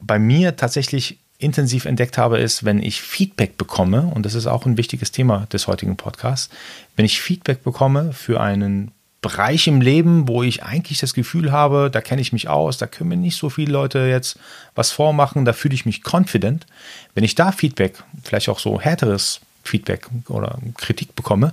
bei 0.00 0.18
mir 0.18 0.56
tatsächlich 0.56 1.18
intensiv 1.40 1.84
entdeckt 1.84 2.18
habe, 2.18 2.38
ist, 2.38 2.64
wenn 2.64 2.82
ich 2.82 3.00
Feedback 3.00 3.56
bekomme, 3.56 4.02
und 4.02 4.26
das 4.26 4.34
ist 4.34 4.46
auch 4.46 4.66
ein 4.66 4.76
wichtiges 4.76 5.10
Thema 5.10 5.46
des 5.52 5.66
heutigen 5.66 5.96
Podcasts, 5.96 6.50
wenn 6.96 7.04
ich 7.04 7.20
Feedback 7.20 7.64
bekomme 7.64 8.12
für 8.12 8.40
einen 8.40 8.92
Bereich 9.22 9.66
im 9.66 9.82
Leben, 9.82 10.28
wo 10.28 10.42
ich 10.42 10.62
eigentlich 10.62 10.98
das 10.98 11.12
Gefühl 11.12 11.52
habe, 11.52 11.90
da 11.92 12.00
kenne 12.00 12.22
ich 12.22 12.32
mich 12.32 12.48
aus, 12.48 12.78
da 12.78 12.86
können 12.86 13.10
mir 13.10 13.16
nicht 13.16 13.36
so 13.36 13.50
viele 13.50 13.72
Leute 13.72 14.00
jetzt 14.00 14.38
was 14.74 14.92
vormachen, 14.92 15.44
da 15.44 15.52
fühle 15.52 15.74
ich 15.74 15.84
mich 15.84 16.02
confident. 16.02 16.66
Wenn 17.14 17.24
ich 17.24 17.34
da 17.34 17.52
Feedback, 17.52 18.02
vielleicht 18.22 18.48
auch 18.48 18.58
so 18.58 18.80
härteres 18.80 19.40
Feedback 19.62 20.08
oder 20.28 20.58
Kritik 20.78 21.14
bekomme, 21.14 21.52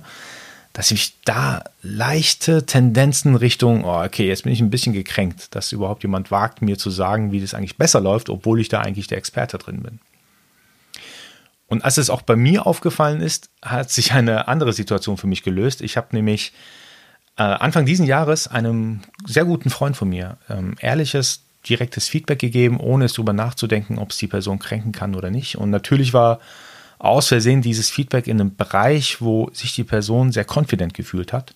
dass 0.78 0.92
ich 0.92 1.14
da 1.24 1.64
leichte 1.82 2.64
Tendenzen 2.64 3.34
Richtung, 3.34 3.82
oh, 3.82 4.00
okay, 4.04 4.28
jetzt 4.28 4.44
bin 4.44 4.52
ich 4.52 4.60
ein 4.60 4.70
bisschen 4.70 4.92
gekränkt, 4.92 5.56
dass 5.56 5.72
überhaupt 5.72 6.04
jemand 6.04 6.30
wagt, 6.30 6.62
mir 6.62 6.78
zu 6.78 6.88
sagen, 6.90 7.32
wie 7.32 7.40
das 7.40 7.52
eigentlich 7.52 7.78
besser 7.78 8.00
läuft, 8.00 8.30
obwohl 8.30 8.60
ich 8.60 8.68
da 8.68 8.82
eigentlich 8.82 9.08
der 9.08 9.18
Experte 9.18 9.58
drin 9.58 9.82
bin. 9.82 9.98
Und 11.66 11.84
als 11.84 11.96
es 11.96 12.10
auch 12.10 12.22
bei 12.22 12.36
mir 12.36 12.64
aufgefallen 12.64 13.20
ist, 13.20 13.50
hat 13.60 13.90
sich 13.90 14.12
eine 14.12 14.46
andere 14.46 14.72
Situation 14.72 15.16
für 15.16 15.26
mich 15.26 15.42
gelöst. 15.42 15.80
Ich 15.80 15.96
habe 15.96 16.14
nämlich 16.14 16.52
äh, 17.36 17.42
Anfang 17.42 17.84
diesen 17.84 18.06
Jahres 18.06 18.46
einem 18.46 19.00
sehr 19.26 19.46
guten 19.46 19.70
Freund 19.70 19.96
von 19.96 20.08
mir 20.08 20.38
ähm, 20.48 20.76
ehrliches, 20.78 21.42
direktes 21.68 22.06
Feedback 22.06 22.38
gegeben, 22.38 22.78
ohne 22.78 23.06
es 23.06 23.14
darüber 23.14 23.32
nachzudenken, 23.32 23.98
ob 23.98 24.12
es 24.12 24.18
die 24.18 24.28
Person 24.28 24.60
kränken 24.60 24.92
kann 24.92 25.16
oder 25.16 25.32
nicht. 25.32 25.58
Und 25.58 25.70
natürlich 25.70 26.14
war 26.14 26.38
aus 26.98 27.28
Versehen 27.28 27.62
dieses 27.62 27.90
Feedback 27.90 28.26
in 28.26 28.40
einem 28.40 28.56
Bereich, 28.56 29.20
wo 29.20 29.50
sich 29.52 29.74
die 29.74 29.84
Person 29.84 30.32
sehr 30.32 30.44
confident 30.44 30.94
gefühlt 30.94 31.32
hat. 31.32 31.54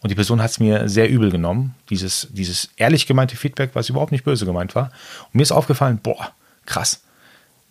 Und 0.00 0.10
die 0.10 0.14
Person 0.14 0.40
hat 0.40 0.50
es 0.50 0.60
mir 0.60 0.88
sehr 0.88 1.10
übel 1.10 1.30
genommen, 1.30 1.74
dieses, 1.90 2.28
dieses 2.30 2.70
ehrlich 2.76 3.06
gemeinte 3.06 3.36
Feedback, 3.36 3.70
was 3.74 3.88
überhaupt 3.88 4.12
nicht 4.12 4.24
böse 4.24 4.46
gemeint 4.46 4.74
war. 4.74 4.92
Und 5.26 5.34
mir 5.34 5.42
ist 5.42 5.52
aufgefallen, 5.52 5.98
boah, 6.02 6.32
krass. 6.66 7.02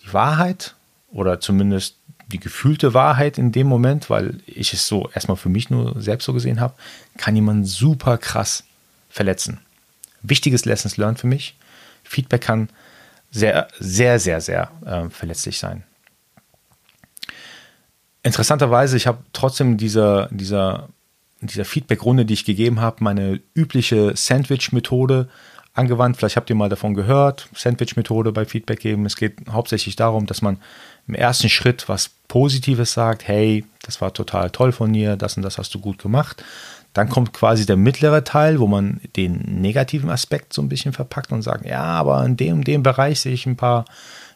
Die 0.04 0.14
Wahrheit 0.14 0.76
oder 1.10 1.40
zumindest 1.40 1.96
die 2.28 2.40
gefühlte 2.40 2.94
Wahrheit 2.94 3.38
in 3.38 3.54
dem 3.54 3.68
Moment, 3.68 4.10
weil 4.10 4.40
ich 4.46 4.74
es 4.74 4.88
so 4.88 5.10
erstmal 5.14 5.38
für 5.38 5.50
mich 5.50 5.70
nur 5.70 6.02
selbst 6.02 6.26
so 6.26 6.34
gesehen 6.34 6.60
habe, 6.60 6.74
kann 7.18 7.36
jemand 7.36 7.68
super 7.68 8.18
krass 8.18 8.66
verletzen. 9.10 9.60
Wichtiges 10.22 10.66
Lessons 10.66 10.98
learned 10.98 11.20
für 11.20 11.28
mich. 11.28 11.56
Feedback 12.04 12.42
kann 12.42 12.70
sehr, 13.32 13.70
sehr, 13.80 14.20
sehr, 14.20 14.42
sehr 14.42 14.72
äh, 14.86 15.10
verletzlich 15.10 15.58
sein. 15.60 15.84
Interessanterweise, 18.28 18.98
ich 18.98 19.08
habe 19.08 19.20
trotzdem 19.32 19.78
dieser, 19.78 20.28
dieser, 20.32 20.90
dieser 21.40 21.64
Feedback-Runde, 21.64 22.26
die 22.26 22.34
ich 22.34 22.44
gegeben 22.44 22.82
habe, 22.82 22.98
meine 23.00 23.40
übliche 23.56 24.16
Sandwich-Methode 24.16 25.30
angewandt. 25.74 26.18
Vielleicht 26.18 26.36
habt 26.36 26.50
ihr 26.50 26.56
mal 26.58 26.68
davon 26.68 26.94
gehört, 26.94 27.48
Sandwich-Methode 27.56 28.34
bei 28.34 28.44
Feedback 28.44 28.82
geben. 28.82 29.06
Es 29.06 29.16
geht 29.16 29.38
hauptsächlich 29.50 29.96
darum, 29.96 30.26
dass 30.26 30.42
man 30.42 30.58
im 31.08 31.14
ersten 31.14 31.48
Schritt 31.48 31.88
was 31.88 32.10
Positives 32.28 32.92
sagt, 32.92 33.26
hey, 33.30 33.64
das 33.84 34.02
war 34.02 34.14
total 34.14 34.50
toll 34.50 34.74
von 34.74 34.92
dir, 34.92 35.16
das 35.16 35.38
und 35.38 35.44
das 35.44 35.58
hast 35.58 35.74
du 35.74 35.80
gut 35.80 36.00
gemacht. 36.00 36.44
Dann 36.92 37.08
kommt 37.08 37.32
quasi 37.32 37.66
der 37.66 37.78
mittlere 37.78 38.26
Teil, 38.26 38.60
wo 38.60 38.68
man 38.68 39.00
den 39.16 39.62
negativen 39.62 40.10
Aspekt 40.10 40.52
so 40.52 40.62
ein 40.62 40.68
bisschen 40.68 40.92
verpackt 40.92 41.32
und 41.32 41.44
sagt, 41.44 41.66
ja, 41.66 41.84
aber 41.84 42.26
in 42.26 42.36
dem, 42.36 42.66
dem 42.66 42.84
Bereich 42.84 43.22
sehe 43.22 43.34
ich 43.34 43.46
ein 43.46 43.56
paar 43.56 43.86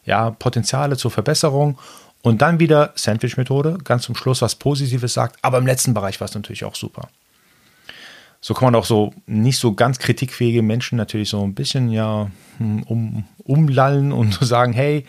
ja, 0.06 0.30
Potenziale 0.30 0.96
zur 0.96 1.10
Verbesserung. 1.10 1.78
Und 2.22 2.40
dann 2.40 2.60
wieder 2.60 2.92
Sandwich-Methode, 2.94 3.78
ganz 3.84 4.04
zum 4.04 4.14
Schluss 4.14 4.42
was 4.42 4.54
Positives 4.54 5.12
sagt, 5.12 5.38
aber 5.42 5.58
im 5.58 5.66
letzten 5.66 5.92
Bereich 5.92 6.20
war 6.20 6.26
es 6.26 6.34
natürlich 6.34 6.64
auch 6.64 6.76
super. 6.76 7.08
So 8.40 8.54
kann 8.54 8.66
man 8.66 8.74
auch 8.74 8.84
so 8.84 9.12
nicht 9.26 9.58
so 9.58 9.74
ganz 9.74 9.98
kritikfähige 9.98 10.62
Menschen 10.62 10.96
natürlich 10.96 11.28
so 11.28 11.44
ein 11.44 11.54
bisschen 11.54 11.90
ja 11.90 12.30
hm, 12.58 12.82
um, 12.84 13.24
umlallen 13.38 14.12
und 14.12 14.34
so 14.34 14.44
sagen, 14.44 14.72
hey, 14.72 15.04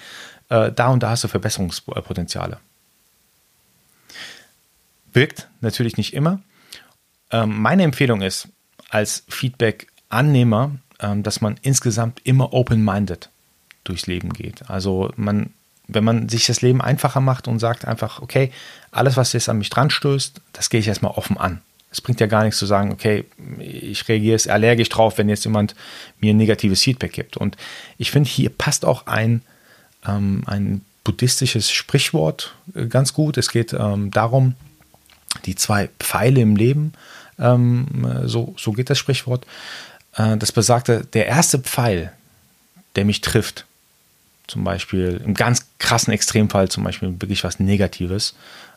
äh, 0.50 0.72
da 0.72 0.90
und 0.90 1.02
da 1.02 1.10
hast 1.10 1.24
du 1.24 1.28
Verbesserungspotenziale. 1.28 2.60
Wirkt 5.14 5.48
natürlich 5.62 5.98
nicht 5.98 6.14
immer. 6.14 6.42
Ähm, 7.32 7.60
meine 7.60 7.84
Empfehlung 7.84 8.22
ist 8.22 8.48
als 8.90 9.24
Feedback-Annehmer, 9.28 10.72
ähm, 11.00 11.24
dass 11.24 11.42
man 11.42 11.60
insgesamt 11.62 12.22
immer 12.24 12.54
open-minded 12.54 13.30
durchs 13.84 14.08
Leben 14.08 14.34
geht. 14.34 14.70
Also 14.70 15.12
man, 15.16 15.54
wenn 15.88 16.04
man 16.04 16.30
sich 16.30 16.46
das 16.46 16.62
Leben 16.62 16.82
einfacher 16.82 17.20
macht 17.20 17.48
und 17.48 17.60
sagt 17.60 17.86
einfach, 17.86 18.22
okay, 18.22 18.52
alles, 18.92 19.18
was 19.18 19.34
jetzt 19.34 19.50
an 19.50 19.58
mich 19.58 19.70
dran 19.70 19.90
stößt, 19.90 20.42
das 20.54 20.70
gehe 20.70 20.80
ich 20.80 20.88
erstmal 20.88 21.12
offen 21.12 21.38
an. 21.38 21.62
Es 21.92 22.02
bringt 22.02 22.20
ja 22.20 22.28
gar 22.28 22.44
nichts 22.44 22.58
zu 22.58 22.66
sagen, 22.66 22.92
okay, 22.92 23.26
ich 23.60 24.08
reagiere 24.08 24.32
jetzt 24.32 24.50
allergisch 24.50 24.90
drauf, 24.90 25.18
wenn 25.18 25.30
jetzt 25.30 25.46
jemand 25.46 25.76
mir 26.20 26.34
negatives 26.34 26.82
Feedback 26.82 27.14
gibt. 27.14 27.38
Und 27.38 27.56
ich 27.98 28.10
finde, 28.10 28.30
hier 28.30 28.50
passt 28.50 28.84
auch 28.86 29.06
ein, 29.06 29.42
ähm, 30.06 30.44
ein 30.48 30.82
buddhistisches 31.04 31.72
Sprichwort 31.72 32.56
äh, 32.74 32.88
ganz 32.88 33.14
gut. 33.14 33.38
Es 33.38 33.52
geht 33.52 33.74
ähm, 33.74 34.10
darum, 34.10 34.56
die 35.46 35.56
zwei 35.56 35.90
Pfeile 36.00 36.42
im 36.42 36.56
Leben, 36.56 36.94
ähm, 37.40 38.08
so, 38.26 38.56
so 38.58 38.72
geht 38.72 38.90
das 38.90 38.98
Sprichwort. 38.98 39.46
Äh, 40.16 40.38
das 40.38 40.52
besagte, 40.52 41.06
der 41.06 41.28
erste 41.28 41.60
Pfeil, 41.60 42.12
der 42.96 43.06
mich 43.06 43.22
trifft, 43.22 43.66
zum 44.54 44.64
Beispiel 44.64 45.20
im 45.26 45.34
ganz 45.34 45.66
krassen 45.80 46.14
Extremfall, 46.14 46.70
zum 46.70 46.84
Beispiel 46.84 47.20
wirklich 47.20 47.44
was 47.44 47.60
Negatives, 47.60 48.36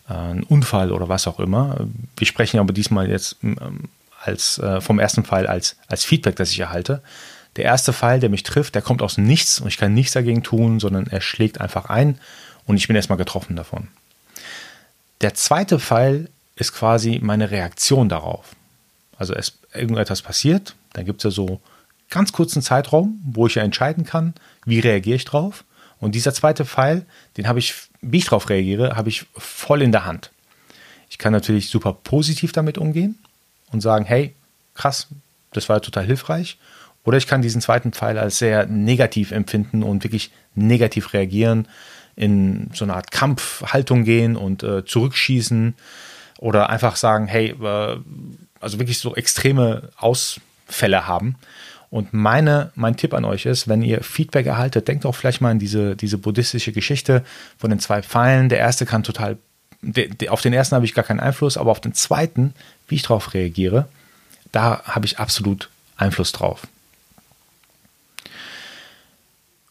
äh, 0.09 0.15
ein 0.15 0.43
Unfall 0.43 0.91
oder 0.91 1.11
was 1.11 1.27
auch 1.27 1.39
immer. 1.39 1.87
Wir 2.17 2.27
sprechen 2.27 2.59
aber 2.59 2.73
diesmal 2.73 3.11
jetzt 3.11 3.37
ähm, 3.43 3.91
als, 4.23 4.59
äh, 4.59 4.81
vom 4.81 4.99
ersten 4.99 5.23
Pfeil 5.23 5.47
als, 5.47 5.77
als 5.87 6.03
Feedback, 6.05 6.37
das 6.37 6.51
ich 6.51 6.61
erhalte. 6.61 7.03
Der 7.57 7.67
erste 7.67 7.93
Pfeil, 7.93 8.21
der 8.21 8.31
mich 8.31 8.43
trifft, 8.43 8.75
der 8.75 8.81
kommt 8.81 9.03
aus 9.03 9.19
nichts 9.19 9.61
und 9.61 9.69
ich 9.69 9.77
kann 9.77 9.93
nichts 9.93 10.13
dagegen 10.13 10.43
tun, 10.43 10.81
sondern 10.81 11.09
er 11.09 11.21
schlägt 11.21 11.61
einfach 11.61 11.91
ein 11.91 12.19
und 12.65 12.79
ich 12.79 12.87
bin 12.87 12.97
erstmal 12.97 13.19
getroffen 13.19 13.55
davon. 13.55 13.89
Der 15.21 15.35
zweite 15.35 15.79
Pfeil 15.79 16.31
ist 16.55 16.73
quasi 16.73 17.21
meine 17.23 17.51
Reaktion 17.51 18.09
darauf. 18.09 18.57
Also 19.19 19.35
es 19.35 19.59
irgendetwas 19.75 20.23
passiert, 20.23 20.75
dann 20.95 21.05
gibt 21.05 21.21
es 21.21 21.25
ja 21.25 21.31
so 21.31 21.61
ganz 22.11 22.33
kurzen 22.33 22.63
Zeitraum, 22.63 23.21
wo 23.25 23.47
ich 23.47 23.57
ja 23.57 23.63
entscheiden 23.63 24.05
kann, 24.05 24.35
wie 24.65 24.81
reagiere 24.81 25.17
ich 25.17 25.25
drauf. 25.25 25.65
Und 25.99 26.15
dieser 26.15 26.35
zweite 26.35 26.65
Pfeil, 26.65 27.07
den 27.37 27.49
habe 27.49 27.59
ich, 27.59 27.75
wie 28.01 28.19
ich 28.19 28.25
darauf 28.25 28.49
reagiere, 28.49 28.97
habe 28.97 29.09
ich 29.09 29.27
voll 29.37 29.83
in 29.83 29.93
der 29.93 30.05
Hand. 30.05 30.31
Ich 31.09 31.19
kann 31.19 31.33
natürlich 31.33 31.69
super 31.69 31.93
positiv 31.93 32.53
damit 32.53 32.79
umgehen 32.79 33.19
und 33.73 33.81
sagen, 33.81 34.05
hey, 34.05 34.35
krass, 34.75 35.09
das 35.53 35.69
war 35.69 35.81
total 35.81 36.05
hilfreich. 36.05 36.59
Oder 37.05 37.19
ich 37.19 37.27
kann 37.27 37.41
diesen 37.41 37.61
zweiten 37.61 37.93
Pfeil 37.93 38.19
als 38.19 38.39
sehr 38.39 38.67
negativ 38.67 39.31
empfinden 39.31 39.83
und 39.83 40.05
wirklich 40.05 40.33
negativ 40.55 41.13
reagieren, 41.13 41.69
in 42.17 42.71
so 42.75 42.85
eine 42.85 42.95
Art 42.95 43.11
Kampfhaltung 43.11 44.05
gehen 44.05 44.37
und 44.37 44.63
äh, 44.63 44.85
zurückschießen 44.85 45.75
oder 46.39 46.71
einfach 46.71 46.97
sagen, 46.97 47.27
hey, 47.27 47.51
äh, 47.51 47.99
also 48.61 48.79
wirklich 48.79 48.99
so 48.99 49.15
extreme 49.15 49.91
Ausfälle 49.97 51.07
haben. 51.07 51.37
Und 51.91 52.13
meine, 52.13 52.73
mein 52.75 52.97
Tipp 52.97 53.15
an 53.15 53.25
euch 53.25 53.47
ist, 53.47 53.69
wenn 53.69 53.83
ihr 53.83 54.03
Feedback 54.03 54.47
erhaltet, 54.47 54.89
denkt 54.89 55.07
auch 55.07 55.15
vielleicht 55.15 55.41
mal 55.41 55.51
an 55.51 55.59
diese, 55.59 55.97
diese 55.97 56.19
buddhistische 56.19 56.73
Geschichte 56.73 57.25
von 57.59 57.71
den 57.71 57.79
zwei 57.79 58.03
Pfeilen. 58.03 58.49
Der 58.49 58.59
erste 58.59 58.87
kann 58.87 59.03
total, 59.03 59.39
de, 59.83 60.09
de, 60.09 60.29
auf 60.29 60.41
den 60.41 60.53
ersten 60.53 60.75
habe 60.75 60.85
ich 60.85 60.95
gar 60.95 61.05
keinen 61.05 61.21
Einfluss, 61.21 61.57
aber 61.57 61.71
auf 61.71 61.81
den 61.81 61.95
zweiten, 61.95 62.55
wie 62.89 62.97
ich 62.97 63.03
darauf 63.03 63.35
reagiere, 63.35 63.89
da 64.53 64.83
habe 64.85 65.07
ich 65.07 65.19
absolut 65.19 65.71
Einfluss 65.97 66.33
drauf. 66.33 66.67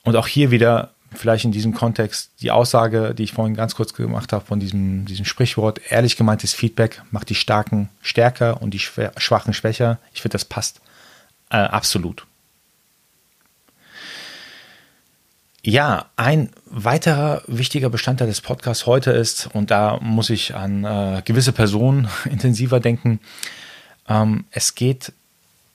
Und 0.03 0.15
auch 0.15 0.27
hier 0.27 0.51
wieder 0.51 0.91
vielleicht 1.11 1.45
in 1.45 1.51
diesem 1.51 1.73
Kontext 1.73 2.31
die 2.41 2.51
Aussage, 2.51 3.13
die 3.15 3.23
ich 3.23 3.33
vorhin 3.33 3.55
ganz 3.55 3.75
kurz 3.75 3.93
gemacht 3.93 4.33
habe 4.33 4.45
von 4.45 4.59
diesem, 4.59 5.05
diesem 5.05 5.25
Sprichwort, 5.25 5.79
ehrlich 5.89 6.17
gemeintes 6.17 6.53
Feedback 6.53 7.01
macht 7.11 7.29
die 7.29 7.35
Starken 7.35 7.89
stärker 8.01 8.61
und 8.61 8.71
die 8.71 8.79
Schwachen 8.79 9.53
schwächer. 9.53 9.97
Ich 10.13 10.21
finde, 10.21 10.33
das 10.33 10.45
passt 10.45 10.81
äh, 11.55 11.67
absolut. 11.69 12.25
Ja, 15.63 16.05
ein 16.15 16.49
weiterer 16.65 17.41
wichtiger 17.47 17.89
Bestandteil 17.89 18.27
des 18.27 18.41
Podcasts 18.41 18.85
heute 18.85 19.11
ist, 19.11 19.49
und 19.53 19.71
da 19.71 19.97
muss 20.01 20.29
ich 20.29 20.53
an 20.53 20.83
äh, 20.83 21.21
gewisse 21.25 21.53
Personen 21.53 22.07
intensiver 22.29 22.79
denken, 22.79 23.19
ähm, 24.07 24.43
es 24.51 24.75
geht 24.75 25.11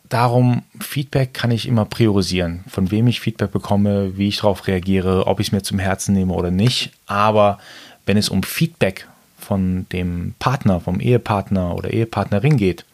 darum, 0.08 0.62
Feedback 0.80 1.34
kann 1.34 1.50
ich 1.50 1.66
immer 1.66 1.87
priorisieren, 1.87 2.62
von 2.68 2.90
wem 2.90 3.06
ich 3.06 3.20
Feedback 3.20 3.50
bekomme, 3.50 4.16
wie 4.16 4.28
ich 4.28 4.37
darauf 4.37 4.66
reagiere, 4.66 5.26
ob 5.26 5.40
ich 5.40 5.49
es 5.49 5.52
mir 5.52 5.62
zum 5.62 5.78
Herzen 5.78 6.14
nehme 6.14 6.34
oder 6.34 6.50
nicht. 6.50 6.92
Aber 7.06 7.58
wenn 8.06 8.16
es 8.16 8.28
um 8.28 8.42
Feedback 8.42 9.08
von 9.38 9.87
dem 9.92 10.34
Partner, 10.38 10.80
vom 10.80 11.00
Ehepartner 11.00 11.75
oder 11.75 11.92
Ehepartnerin 11.92 12.56
geht, 12.58 12.84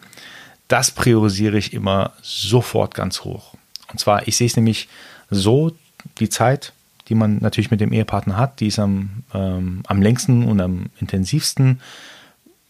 das 0.68 0.90
priorisiere 0.90 1.58
ich 1.58 1.72
immer 1.72 2.12
sofort 2.22 2.94
ganz 2.94 3.22
hoch. 3.22 3.54
Und 3.90 4.00
zwar, 4.00 4.26
ich 4.26 4.36
sehe 4.36 4.46
es 4.46 4.56
nämlich 4.56 4.88
so, 5.30 5.72
die 6.18 6.28
Zeit, 6.28 6.72
die 7.08 7.14
man 7.14 7.38
natürlich 7.38 7.70
mit 7.70 7.80
dem 7.80 7.92
Ehepartner 7.92 8.36
hat, 8.36 8.60
die 8.60 8.68
ist 8.68 8.78
am, 8.78 9.24
ähm, 9.32 9.82
am 9.86 10.02
längsten 10.02 10.44
und 10.44 10.60
am 10.60 10.86
intensivsten. 11.00 11.80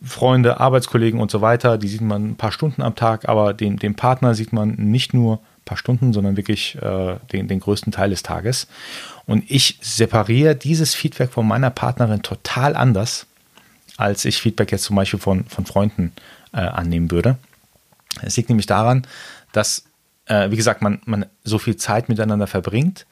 Freunde, 0.02 0.60
Arbeitskollegen 0.60 1.20
und 1.20 1.30
so 1.30 1.40
weiter, 1.40 1.78
die 1.78 1.88
sieht 1.88 2.02
man 2.02 2.30
ein 2.30 2.36
paar 2.36 2.52
Stunden 2.52 2.82
am 2.82 2.94
Tag, 2.94 3.28
aber 3.28 3.54
den, 3.54 3.78
den 3.78 3.94
Partner 3.94 4.34
sieht 4.34 4.52
man 4.52 4.74
nicht 4.74 5.14
nur 5.14 5.36
ein 5.36 5.64
paar 5.64 5.78
Stunden, 5.78 6.12
sondern 6.12 6.36
wirklich 6.36 6.76
äh, 6.76 7.16
den, 7.32 7.48
den 7.48 7.60
größten 7.60 7.92
Teil 7.92 8.10
des 8.10 8.22
Tages. 8.22 8.68
Und 9.24 9.50
ich 9.50 9.78
separiere 9.80 10.54
dieses 10.54 10.94
Feedback 10.94 11.30
von 11.32 11.48
meiner 11.48 11.70
Partnerin 11.70 12.22
total 12.22 12.76
anders, 12.76 13.26
als 13.96 14.26
ich 14.26 14.36
Feedback 14.36 14.70
jetzt 14.70 14.84
zum 14.84 14.96
Beispiel 14.96 15.18
von, 15.18 15.44
von 15.44 15.64
Freunden 15.64 16.12
äh, 16.52 16.58
annehmen 16.58 17.10
würde. 17.10 17.38
Es 18.22 18.36
liegt 18.36 18.48
nämlich 18.48 18.66
daran, 18.66 19.06
dass, 19.52 19.84
äh, 20.26 20.50
wie 20.50 20.56
gesagt, 20.56 20.82
man, 20.82 21.00
man 21.04 21.26
so 21.44 21.58
viel 21.58 21.76
Zeit 21.76 22.08
miteinander 22.08 22.46
verbringt, 22.46 23.06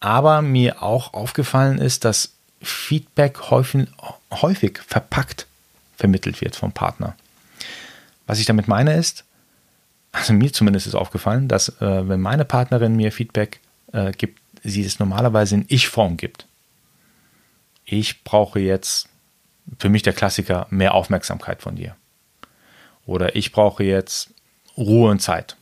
aber 0.00 0.42
mir 0.42 0.82
auch 0.82 1.14
aufgefallen 1.14 1.78
ist, 1.78 2.04
dass 2.04 2.34
Feedback 2.62 3.50
häufig, 3.50 3.88
häufig 4.30 4.80
verpackt 4.86 5.46
vermittelt 5.96 6.40
wird 6.40 6.56
vom 6.56 6.72
Partner. 6.72 7.14
Was 8.26 8.38
ich 8.38 8.46
damit 8.46 8.68
meine 8.68 8.96
ist, 8.96 9.24
also 10.12 10.32
mir 10.32 10.52
zumindest 10.52 10.86
ist 10.86 10.94
aufgefallen, 10.94 11.48
dass 11.48 11.68
äh, 11.80 12.08
wenn 12.08 12.20
meine 12.20 12.44
Partnerin 12.44 12.96
mir 12.96 13.12
Feedback 13.12 13.60
äh, 13.92 14.12
gibt, 14.12 14.40
sie 14.62 14.84
es 14.84 14.98
normalerweise 14.98 15.54
in 15.54 15.64
Ich-Form 15.68 16.16
gibt. 16.16 16.46
Ich 17.84 18.24
brauche 18.24 18.60
jetzt, 18.60 19.08
für 19.78 19.88
mich 19.88 20.02
der 20.02 20.12
Klassiker, 20.12 20.66
mehr 20.70 20.94
Aufmerksamkeit 20.94 21.62
von 21.62 21.76
dir. 21.76 21.96
Oder 23.06 23.36
ich 23.36 23.52
brauche 23.52 23.84
jetzt 23.84 24.30
Ruhe 24.76 25.10
und 25.10 25.20
Zeit. 25.20 25.56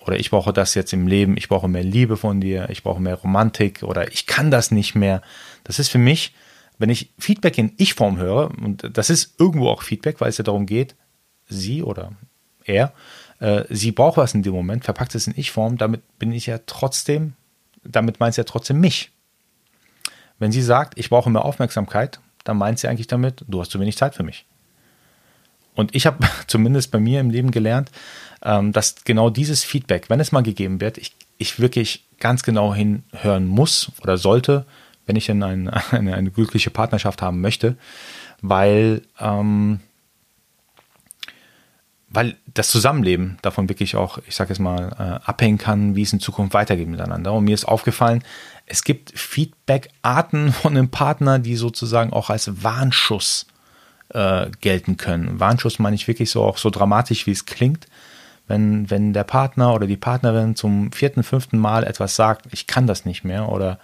Oder 0.00 0.18
ich 0.18 0.30
brauche 0.30 0.52
das 0.52 0.74
jetzt 0.74 0.92
im 0.92 1.06
Leben, 1.06 1.36
ich 1.36 1.48
brauche 1.48 1.68
mehr 1.68 1.84
Liebe 1.84 2.16
von 2.16 2.40
dir, 2.40 2.70
ich 2.70 2.82
brauche 2.82 3.00
mehr 3.00 3.16
Romantik 3.16 3.82
oder 3.82 4.10
ich 4.10 4.26
kann 4.26 4.50
das 4.50 4.70
nicht 4.70 4.94
mehr. 4.94 5.22
Das 5.64 5.78
ist 5.78 5.88
für 5.88 5.98
mich, 5.98 6.34
wenn 6.78 6.88
ich 6.88 7.12
Feedback 7.18 7.58
in 7.58 7.74
Ich-Form 7.76 8.16
höre, 8.16 8.50
und 8.62 8.96
das 8.96 9.10
ist 9.10 9.38
irgendwo 9.38 9.68
auch 9.68 9.82
Feedback, 9.82 10.20
weil 10.20 10.30
es 10.30 10.38
ja 10.38 10.44
darum 10.44 10.64
geht, 10.64 10.94
sie 11.46 11.82
oder 11.82 12.12
er, 12.64 12.94
äh, 13.40 13.64
sie 13.68 13.92
braucht 13.92 14.16
was 14.16 14.34
in 14.34 14.42
dem 14.42 14.54
Moment, 14.54 14.84
verpackt 14.84 15.14
es 15.14 15.26
in 15.26 15.34
Ich-Form, 15.36 15.76
damit 15.76 16.18
bin 16.18 16.32
ich 16.32 16.46
ja 16.46 16.58
trotzdem, 16.64 17.34
damit 17.84 18.20
meint 18.20 18.34
sie 18.34 18.40
ja 18.40 18.44
trotzdem 18.44 18.80
mich. 18.80 19.10
Wenn 20.38 20.52
sie 20.52 20.62
sagt, 20.62 20.98
ich 20.98 21.10
brauche 21.10 21.28
mehr 21.28 21.44
Aufmerksamkeit, 21.44 22.20
dann 22.44 22.56
meint 22.56 22.78
sie 22.78 22.88
eigentlich 22.88 23.06
damit, 23.06 23.44
du 23.46 23.60
hast 23.60 23.70
zu 23.70 23.78
wenig 23.78 23.98
Zeit 23.98 24.14
für 24.14 24.22
mich. 24.22 24.46
Und 25.74 25.94
ich 25.94 26.06
habe 26.06 26.26
zumindest 26.46 26.90
bei 26.90 27.00
mir 27.00 27.20
im 27.20 27.30
Leben 27.30 27.50
gelernt, 27.50 27.90
ähm, 28.42 28.72
dass 28.72 29.04
genau 29.04 29.30
dieses 29.30 29.64
Feedback, 29.64 30.08
wenn 30.08 30.20
es 30.20 30.32
mal 30.32 30.42
gegeben 30.42 30.80
wird, 30.80 30.98
ich, 30.98 31.14
ich 31.38 31.60
wirklich 31.60 32.06
ganz 32.18 32.42
genau 32.42 32.74
hinhören 32.74 33.46
muss 33.46 33.92
oder 34.02 34.16
sollte, 34.18 34.66
wenn 35.06 35.16
ich 35.16 35.26
denn 35.26 35.42
ein, 35.42 35.68
eine, 35.90 36.14
eine 36.14 36.30
glückliche 36.30 36.70
Partnerschaft 36.70 37.22
haben 37.22 37.40
möchte, 37.40 37.76
weil, 38.42 39.02
ähm, 39.18 39.80
weil 42.08 42.36
das 42.52 42.68
Zusammenleben 42.68 43.38
davon 43.42 43.68
wirklich 43.68 43.94
auch, 43.94 44.18
ich 44.26 44.34
sage 44.34 44.50
jetzt 44.50 44.58
mal, 44.58 44.90
äh, 44.98 45.28
abhängen 45.28 45.58
kann, 45.58 45.94
wie 45.94 46.02
es 46.02 46.12
in 46.12 46.20
Zukunft 46.20 46.54
weitergeht 46.54 46.88
miteinander. 46.88 47.32
Und 47.34 47.44
mir 47.44 47.54
ist 47.54 47.66
aufgefallen, 47.66 48.24
es 48.66 48.84
gibt 48.84 49.18
Feedback-Arten 49.18 50.52
von 50.52 50.76
einem 50.76 50.90
Partner, 50.90 51.38
die 51.38 51.56
sozusagen 51.56 52.12
auch 52.12 52.30
als 52.30 52.62
Warnschuss 52.62 53.46
äh, 53.48 53.59
gelten 54.60 54.96
können. 54.96 55.38
Warnschuss 55.38 55.78
meine 55.78 55.94
ich 55.94 56.08
wirklich 56.08 56.30
so 56.30 56.42
auch 56.42 56.58
so 56.58 56.70
dramatisch, 56.70 57.26
wie 57.26 57.32
es 57.32 57.46
klingt. 57.46 57.86
Wenn, 58.48 58.90
wenn 58.90 59.12
der 59.12 59.22
Partner 59.22 59.72
oder 59.74 59.86
die 59.86 59.96
Partnerin 59.96 60.56
zum 60.56 60.90
vierten, 60.90 61.22
fünften 61.22 61.58
Mal 61.58 61.84
etwas 61.84 62.16
sagt, 62.16 62.46
ich 62.50 62.66
kann 62.66 62.88
das 62.88 63.04
nicht 63.04 63.22
mehr 63.22 63.48
oder 63.48 63.78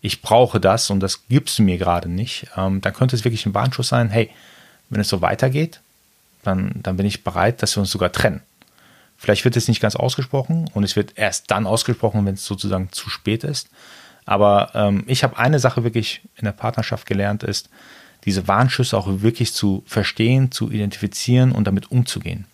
ich 0.00 0.22
brauche 0.22 0.60
das 0.60 0.88
und 0.88 1.00
das 1.00 1.28
gibst 1.28 1.58
du 1.58 1.62
mir 1.62 1.76
gerade 1.76 2.08
nicht, 2.08 2.46
ähm, 2.56 2.80
dann 2.80 2.94
könnte 2.94 3.14
es 3.14 3.24
wirklich 3.24 3.44
ein 3.44 3.54
Warnschuss 3.54 3.88
sein, 3.88 4.08
hey, 4.08 4.30
wenn 4.88 5.00
es 5.00 5.08
so 5.08 5.20
weitergeht, 5.20 5.80
dann, 6.42 6.72
dann 6.82 6.96
bin 6.96 7.06
ich 7.06 7.24
bereit, 7.24 7.62
dass 7.62 7.76
wir 7.76 7.80
uns 7.80 7.90
sogar 7.90 8.12
trennen. 8.12 8.40
Vielleicht 9.16 9.44
wird 9.44 9.56
es 9.56 9.68
nicht 9.68 9.80
ganz 9.80 9.96
ausgesprochen 9.96 10.70
und 10.74 10.84
es 10.84 10.96
wird 10.96 11.14
erst 11.16 11.50
dann 11.50 11.66
ausgesprochen, 11.66 12.24
wenn 12.24 12.34
es 12.34 12.44
sozusagen 12.44 12.92
zu 12.92 13.10
spät 13.10 13.44
ist. 13.44 13.68
Aber 14.26 14.70
ähm, 14.74 15.04
ich 15.06 15.24
habe 15.24 15.38
eine 15.38 15.58
Sache 15.58 15.84
wirklich 15.84 16.20
in 16.36 16.44
der 16.44 16.52
Partnerschaft 16.52 17.06
gelernt, 17.06 17.42
ist, 17.42 17.70
diese 18.26 18.48
Warnschüsse 18.48 18.96
auch 18.98 19.06
wirklich 19.22 19.54
zu 19.54 19.82
verstehen, 19.86 20.50
zu 20.50 20.70
identifizieren 20.70 21.52
und 21.52 21.66
damit 21.66 21.90
umzugehen. 21.90 22.44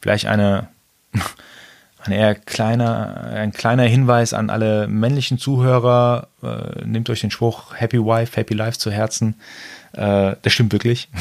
Vielleicht 0.00 0.26
eine, 0.26 0.68
ein 2.04 2.12
eher 2.12 2.34
kleiner, 2.34 3.24
ein 3.24 3.52
kleiner 3.52 3.84
Hinweis 3.84 4.34
an 4.34 4.50
alle 4.50 4.86
männlichen 4.86 5.38
Zuhörer, 5.38 6.28
äh, 6.42 6.84
nehmt 6.84 7.10
euch 7.10 7.22
den 7.22 7.30
Spruch 7.30 7.74
Happy 7.74 7.98
Wife, 7.98 8.36
Happy 8.36 8.54
Life 8.54 8.78
zu 8.78 8.90
Herzen. 8.92 9.34
Äh, 9.94 10.36
das 10.42 10.52
stimmt 10.52 10.72
wirklich. 10.72 11.08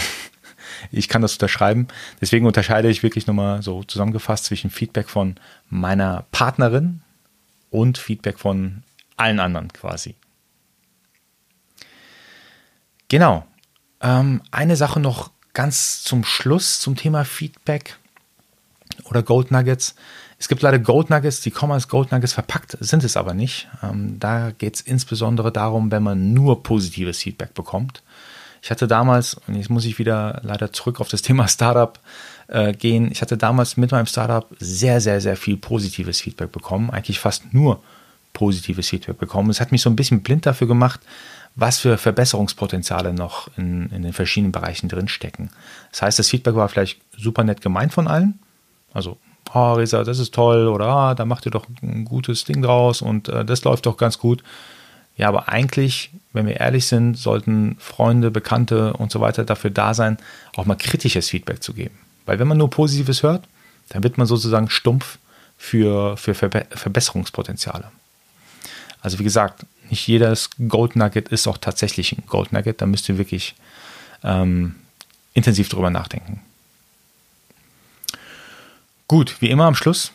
Ich 0.91 1.07
kann 1.07 1.21
das 1.21 1.33
unterschreiben. 1.33 1.87
Deswegen 2.21 2.45
unterscheide 2.45 2.89
ich 2.89 3.01
wirklich 3.01 3.27
nochmal 3.27 3.61
so 3.61 3.83
zusammengefasst 3.83 4.45
zwischen 4.45 4.69
Feedback 4.69 5.09
von 5.09 5.35
meiner 5.69 6.25
Partnerin 6.31 7.01
und 7.71 7.97
Feedback 7.97 8.37
von 8.37 8.83
allen 9.17 9.39
anderen 9.39 9.69
quasi. 9.69 10.15
Genau. 13.07 13.45
Ähm, 14.01 14.41
eine 14.51 14.75
Sache 14.75 14.99
noch 14.99 15.31
ganz 15.53 16.03
zum 16.03 16.23
Schluss 16.23 16.79
zum 16.79 16.95
Thema 16.95 17.23
Feedback 17.25 17.97
oder 19.05 19.23
Gold 19.23 19.51
Nuggets. 19.51 19.95
Es 20.37 20.47
gibt 20.47 20.61
leider 20.61 20.79
Gold 20.79 21.09
Nuggets, 21.09 21.41
die 21.41 21.51
kommen 21.51 21.71
als 21.71 21.87
Gold 21.87 22.11
Nuggets 22.11 22.33
verpackt, 22.33 22.77
sind 22.79 23.03
es 23.03 23.15
aber 23.15 23.33
nicht. 23.33 23.67
Ähm, 23.81 24.19
da 24.19 24.51
geht 24.51 24.75
es 24.75 24.81
insbesondere 24.81 25.51
darum, 25.51 25.91
wenn 25.91 26.03
man 26.03 26.33
nur 26.33 26.61
positives 26.61 27.19
Feedback 27.19 27.53
bekommt. 27.53 28.03
Ich 28.61 28.71
hatte 28.71 28.87
damals, 28.87 29.35
und 29.47 29.55
jetzt 29.55 29.69
muss 29.69 29.85
ich 29.85 29.99
wieder 29.99 30.41
leider 30.43 30.73
zurück 30.73 30.99
auf 30.99 31.07
das 31.07 31.21
Thema 31.21 31.47
Startup 31.47 31.99
äh, 32.47 32.73
gehen, 32.73 33.11
ich 33.11 33.21
hatte 33.21 33.37
damals 33.37 33.77
mit 33.77 33.91
meinem 33.91 34.07
Startup 34.07 34.47
sehr, 34.59 34.99
sehr, 34.99 35.21
sehr 35.21 35.37
viel 35.37 35.57
positives 35.57 36.21
Feedback 36.21 36.51
bekommen, 36.51 36.89
eigentlich 36.89 37.19
fast 37.19 37.53
nur 37.53 37.81
positives 38.33 38.89
Feedback 38.89 39.17
bekommen. 39.17 39.49
Es 39.49 39.61
hat 39.61 39.71
mich 39.71 39.81
so 39.81 39.89
ein 39.89 39.95
bisschen 39.95 40.21
blind 40.21 40.45
dafür 40.45 40.67
gemacht, 40.67 40.99
was 41.55 41.79
für 41.79 41.97
Verbesserungspotenziale 41.97 43.13
noch 43.13 43.49
in, 43.57 43.89
in 43.89 44.03
den 44.03 44.13
verschiedenen 44.13 44.51
Bereichen 44.51 44.89
drinstecken. 44.89 45.49
Das 45.91 46.01
heißt, 46.01 46.19
das 46.19 46.29
Feedback 46.29 46.55
war 46.55 46.67
vielleicht 46.67 46.99
super 47.17 47.43
nett 47.43 47.61
gemeint 47.61 47.93
von 47.93 48.07
allen. 48.07 48.39
Also, 48.93 49.17
oh, 49.53 49.73
Resa, 49.73 50.03
das 50.03 50.19
ist 50.19 50.33
toll 50.33 50.67
oder 50.67 50.87
ah, 50.87 51.15
da 51.15 51.25
macht 51.25 51.45
ihr 51.45 51.51
doch 51.51 51.65
ein 51.81 52.05
gutes 52.05 52.43
Ding 52.43 52.61
draus 52.61 53.01
und 53.01 53.29
äh, 53.29 53.45
das 53.45 53.63
läuft 53.63 53.85
doch 53.85 53.97
ganz 53.97 54.19
gut. 54.19 54.43
Ja, 55.17 55.29
aber 55.29 55.47
eigentlich, 55.47 56.11
wenn 56.33 56.45
wir 56.45 56.59
ehrlich 56.59 56.87
sind, 56.87 57.17
sollten 57.17 57.77
Freunde, 57.79 58.31
Bekannte 58.31 58.93
und 58.93 59.11
so 59.11 59.21
weiter 59.21 59.45
dafür 59.45 59.69
da 59.69 59.93
sein, 59.93 60.17
auch 60.57 60.65
mal 60.65 60.75
kritisches 60.75 61.29
Feedback 61.29 61.63
zu 61.63 61.73
geben. 61.73 61.97
Weil 62.25 62.39
wenn 62.39 62.49
man 62.49 62.57
nur 62.57 62.69
Positives 62.69 63.23
hört, 63.23 63.47
dann 63.89 64.03
wird 64.03 64.17
man 64.17 64.27
sozusagen 64.27 64.69
stumpf 64.69 65.19
für, 65.57 66.17
für 66.17 66.33
Verbe 66.33 66.65
Verbesserungspotenziale. 66.69 67.91
Also 69.01 69.19
wie 69.19 69.23
gesagt, 69.23 69.65
nicht 69.89 70.07
jedes 70.07 70.49
Gold 70.67 70.95
Nugget 70.95 71.29
ist 71.29 71.47
auch 71.47 71.57
tatsächlich 71.57 72.11
ein 72.13 72.23
Gold 72.27 72.51
Nugget. 72.51 72.81
Da 72.81 72.85
müsst 72.85 73.09
ihr 73.09 73.17
wirklich 73.17 73.55
ähm, 74.23 74.75
intensiv 75.33 75.69
drüber 75.69 75.89
nachdenken. 75.89 76.41
Gut, 79.07 79.35
wie 79.39 79.49
immer 79.49 79.65
am 79.65 79.75
Schluss 79.75 80.11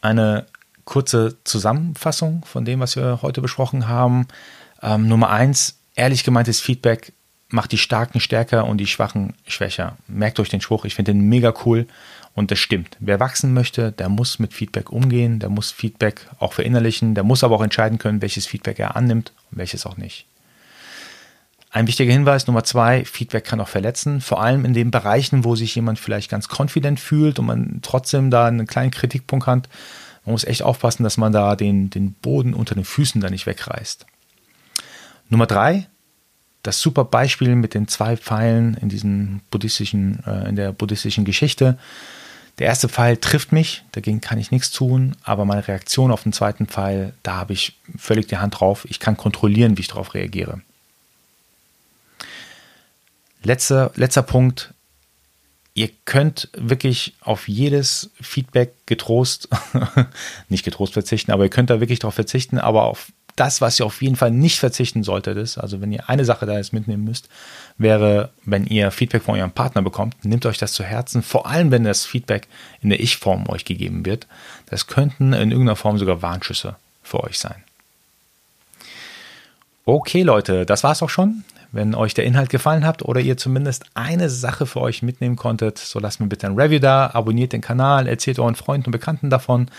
eine 0.00 0.46
kurze 0.84 1.36
Zusammenfassung 1.44 2.44
von 2.44 2.64
dem, 2.64 2.80
was 2.80 2.96
wir 2.96 3.22
heute 3.22 3.40
besprochen 3.40 3.86
haben. 3.88 4.26
Ähm, 4.82 5.06
Nummer 5.06 5.30
eins, 5.30 5.78
ehrlich 5.94 6.24
gemeintes 6.24 6.60
Feedback 6.60 7.12
macht 7.52 7.72
die 7.72 7.78
Starken 7.78 8.20
stärker 8.20 8.66
und 8.66 8.78
die 8.78 8.86
Schwachen 8.86 9.34
schwächer. 9.46 9.96
Merkt 10.08 10.40
euch 10.40 10.48
den 10.48 10.60
Spruch, 10.60 10.84
ich 10.84 10.94
finde 10.94 11.12
den 11.12 11.28
mega 11.28 11.52
cool 11.64 11.86
und 12.34 12.50
das 12.50 12.58
stimmt. 12.58 12.96
Wer 13.00 13.20
wachsen 13.20 13.52
möchte, 13.52 13.92
der 13.92 14.08
muss 14.08 14.38
mit 14.38 14.54
Feedback 14.54 14.90
umgehen, 14.90 15.38
der 15.38 15.50
muss 15.50 15.70
Feedback 15.70 16.28
auch 16.38 16.52
verinnerlichen, 16.52 17.14
der 17.14 17.24
muss 17.24 17.44
aber 17.44 17.56
auch 17.56 17.62
entscheiden 17.62 17.98
können, 17.98 18.22
welches 18.22 18.46
Feedback 18.46 18.78
er 18.78 18.96
annimmt 18.96 19.32
und 19.50 19.58
welches 19.58 19.86
auch 19.86 19.96
nicht. 19.96 20.26
Ein 21.70 21.86
wichtiger 21.86 22.12
Hinweis 22.12 22.46
Nummer 22.46 22.64
zwei, 22.64 23.04
Feedback 23.04 23.44
kann 23.44 23.60
auch 23.60 23.68
verletzen, 23.68 24.20
vor 24.20 24.42
allem 24.42 24.66
in 24.66 24.74
den 24.74 24.90
Bereichen, 24.90 25.44
wo 25.44 25.56
sich 25.56 25.74
jemand 25.74 25.98
vielleicht 25.98 26.30
ganz 26.30 26.48
confident 26.48 27.00
fühlt 27.00 27.38
und 27.38 27.46
man 27.46 27.78
trotzdem 27.80 28.30
da 28.30 28.46
einen 28.46 28.66
kleinen 28.66 28.90
Kritikpunkt 28.90 29.46
hat. 29.46 29.70
Man 30.24 30.32
muss 30.32 30.44
echt 30.44 30.62
aufpassen, 30.62 31.02
dass 31.02 31.16
man 31.16 31.32
da 31.32 31.56
den, 31.56 31.88
den 31.88 32.12
Boden 32.12 32.52
unter 32.52 32.74
den 32.74 32.84
Füßen 32.84 33.22
da 33.22 33.30
nicht 33.30 33.46
wegreißt. 33.46 34.06
Nummer 35.30 35.46
drei, 35.46 35.86
das 36.62 36.80
super 36.80 37.04
Beispiel 37.04 37.56
mit 37.56 37.74
den 37.74 37.88
zwei 37.88 38.16
Pfeilen 38.16 38.74
in 38.74 38.88
diesem 38.88 39.40
buddhistischen, 39.50 40.22
äh, 40.26 40.48
in 40.48 40.56
der 40.56 40.72
buddhistischen 40.72 41.24
Geschichte. 41.24 41.78
Der 42.58 42.66
erste 42.66 42.88
Pfeil 42.88 43.16
trifft 43.16 43.50
mich, 43.50 43.82
dagegen 43.92 44.20
kann 44.20 44.38
ich 44.38 44.50
nichts 44.50 44.70
tun, 44.70 45.16
aber 45.24 45.44
meine 45.44 45.66
Reaktion 45.66 46.12
auf 46.12 46.22
den 46.22 46.32
zweiten 46.32 46.66
Pfeil, 46.66 47.14
da 47.22 47.36
habe 47.36 47.54
ich 47.54 47.78
völlig 47.96 48.26
die 48.28 48.36
Hand 48.36 48.60
drauf. 48.60 48.86
Ich 48.88 49.00
kann 49.00 49.16
kontrollieren, 49.16 49.76
wie 49.76 49.82
ich 49.82 49.88
darauf 49.88 50.14
reagiere. 50.14 50.60
Letzter, 53.42 53.90
letzter 53.96 54.22
Punkt. 54.22 54.74
Ihr 55.74 55.88
könnt 56.04 56.50
wirklich 56.54 57.14
auf 57.22 57.48
jedes 57.48 58.10
Feedback 58.20 58.74
getrost, 58.86 59.48
nicht 60.50 60.64
getrost 60.64 60.92
verzichten, 60.92 61.32
aber 61.32 61.44
ihr 61.44 61.50
könnt 61.50 61.70
da 61.70 61.80
wirklich 61.80 61.98
darauf 61.98 62.14
verzichten, 62.14 62.58
aber 62.58 62.84
auf 62.84 63.10
das, 63.36 63.60
was 63.60 63.80
ihr 63.80 63.86
auf 63.86 64.02
jeden 64.02 64.16
Fall 64.16 64.30
nicht 64.30 64.58
verzichten 64.58 65.02
solltet, 65.02 65.38
ist, 65.38 65.58
also 65.58 65.80
wenn 65.80 65.92
ihr 65.92 66.08
eine 66.08 66.24
Sache 66.24 66.46
da 66.46 66.56
jetzt 66.56 66.72
mitnehmen 66.72 67.04
müsst, 67.04 67.28
wäre, 67.78 68.30
wenn 68.44 68.66
ihr 68.66 68.90
Feedback 68.90 69.22
von 69.22 69.36
eurem 69.36 69.52
Partner 69.52 69.82
bekommt, 69.82 70.24
nehmt 70.24 70.46
euch 70.46 70.58
das 70.58 70.72
zu 70.72 70.84
Herzen, 70.84 71.22
vor 71.22 71.46
allem 71.46 71.70
wenn 71.70 71.84
das 71.84 72.04
Feedback 72.04 72.48
in 72.80 72.90
der 72.90 73.00
Ich-Form 73.00 73.48
euch 73.48 73.64
gegeben 73.64 74.04
wird. 74.04 74.26
Das 74.66 74.86
könnten 74.86 75.32
in 75.32 75.50
irgendeiner 75.50 75.76
Form 75.76 75.98
sogar 75.98 76.22
Warnschüsse 76.22 76.76
für 77.02 77.24
euch 77.24 77.38
sein. 77.38 77.62
Okay, 79.84 80.22
Leute, 80.22 80.64
das 80.64 80.84
war's 80.84 81.02
auch 81.02 81.10
schon. 81.10 81.44
Wenn 81.72 81.94
euch 81.94 82.12
der 82.12 82.26
Inhalt 82.26 82.50
gefallen 82.50 82.84
hat 82.84 83.02
oder 83.02 83.20
ihr 83.20 83.38
zumindest 83.38 83.86
eine 83.94 84.28
Sache 84.28 84.66
für 84.66 84.82
euch 84.82 85.02
mitnehmen 85.02 85.36
konntet, 85.36 85.78
so 85.78 85.98
lasst 85.98 86.20
mir 86.20 86.26
bitte 86.26 86.46
ein 86.46 86.54
Review 86.54 86.78
da, 86.78 87.10
abonniert 87.14 87.54
den 87.54 87.62
Kanal, 87.62 88.06
erzählt 88.06 88.38
euren 88.38 88.54
Freunden 88.54 88.86
und 88.86 88.92
Bekannten 88.92 89.30
davon. 89.30 89.70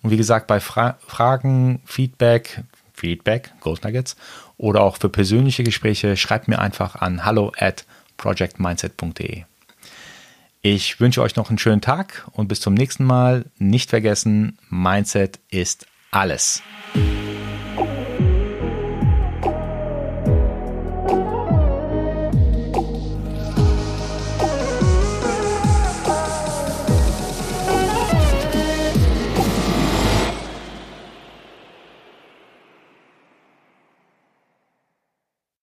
Und 0.00 0.10
wie 0.10 0.16
gesagt, 0.16 0.46
bei 0.46 0.60
Fra 0.60 0.96
Fragen, 1.06 1.82
Feedback, 1.84 2.62
Feedback, 3.00 3.52
Gold 3.60 3.82
Nuggets 3.84 4.16
oder 4.56 4.82
auch 4.82 4.98
für 4.98 5.08
persönliche 5.08 5.64
Gespräche, 5.64 6.16
schreibt 6.16 6.48
mir 6.48 6.58
einfach 6.58 6.96
an 6.96 7.24
hallo 7.24 7.52
at 7.58 7.86
projectmindset.de. 8.16 9.44
Ich 10.62 11.00
wünsche 11.00 11.22
euch 11.22 11.36
noch 11.36 11.48
einen 11.48 11.58
schönen 11.58 11.80
Tag 11.80 12.28
und 12.32 12.48
bis 12.48 12.60
zum 12.60 12.74
nächsten 12.74 13.04
Mal. 13.04 13.46
Nicht 13.56 13.88
vergessen, 13.88 14.58
Mindset 14.68 15.40
ist 15.50 15.86
alles. 16.10 16.62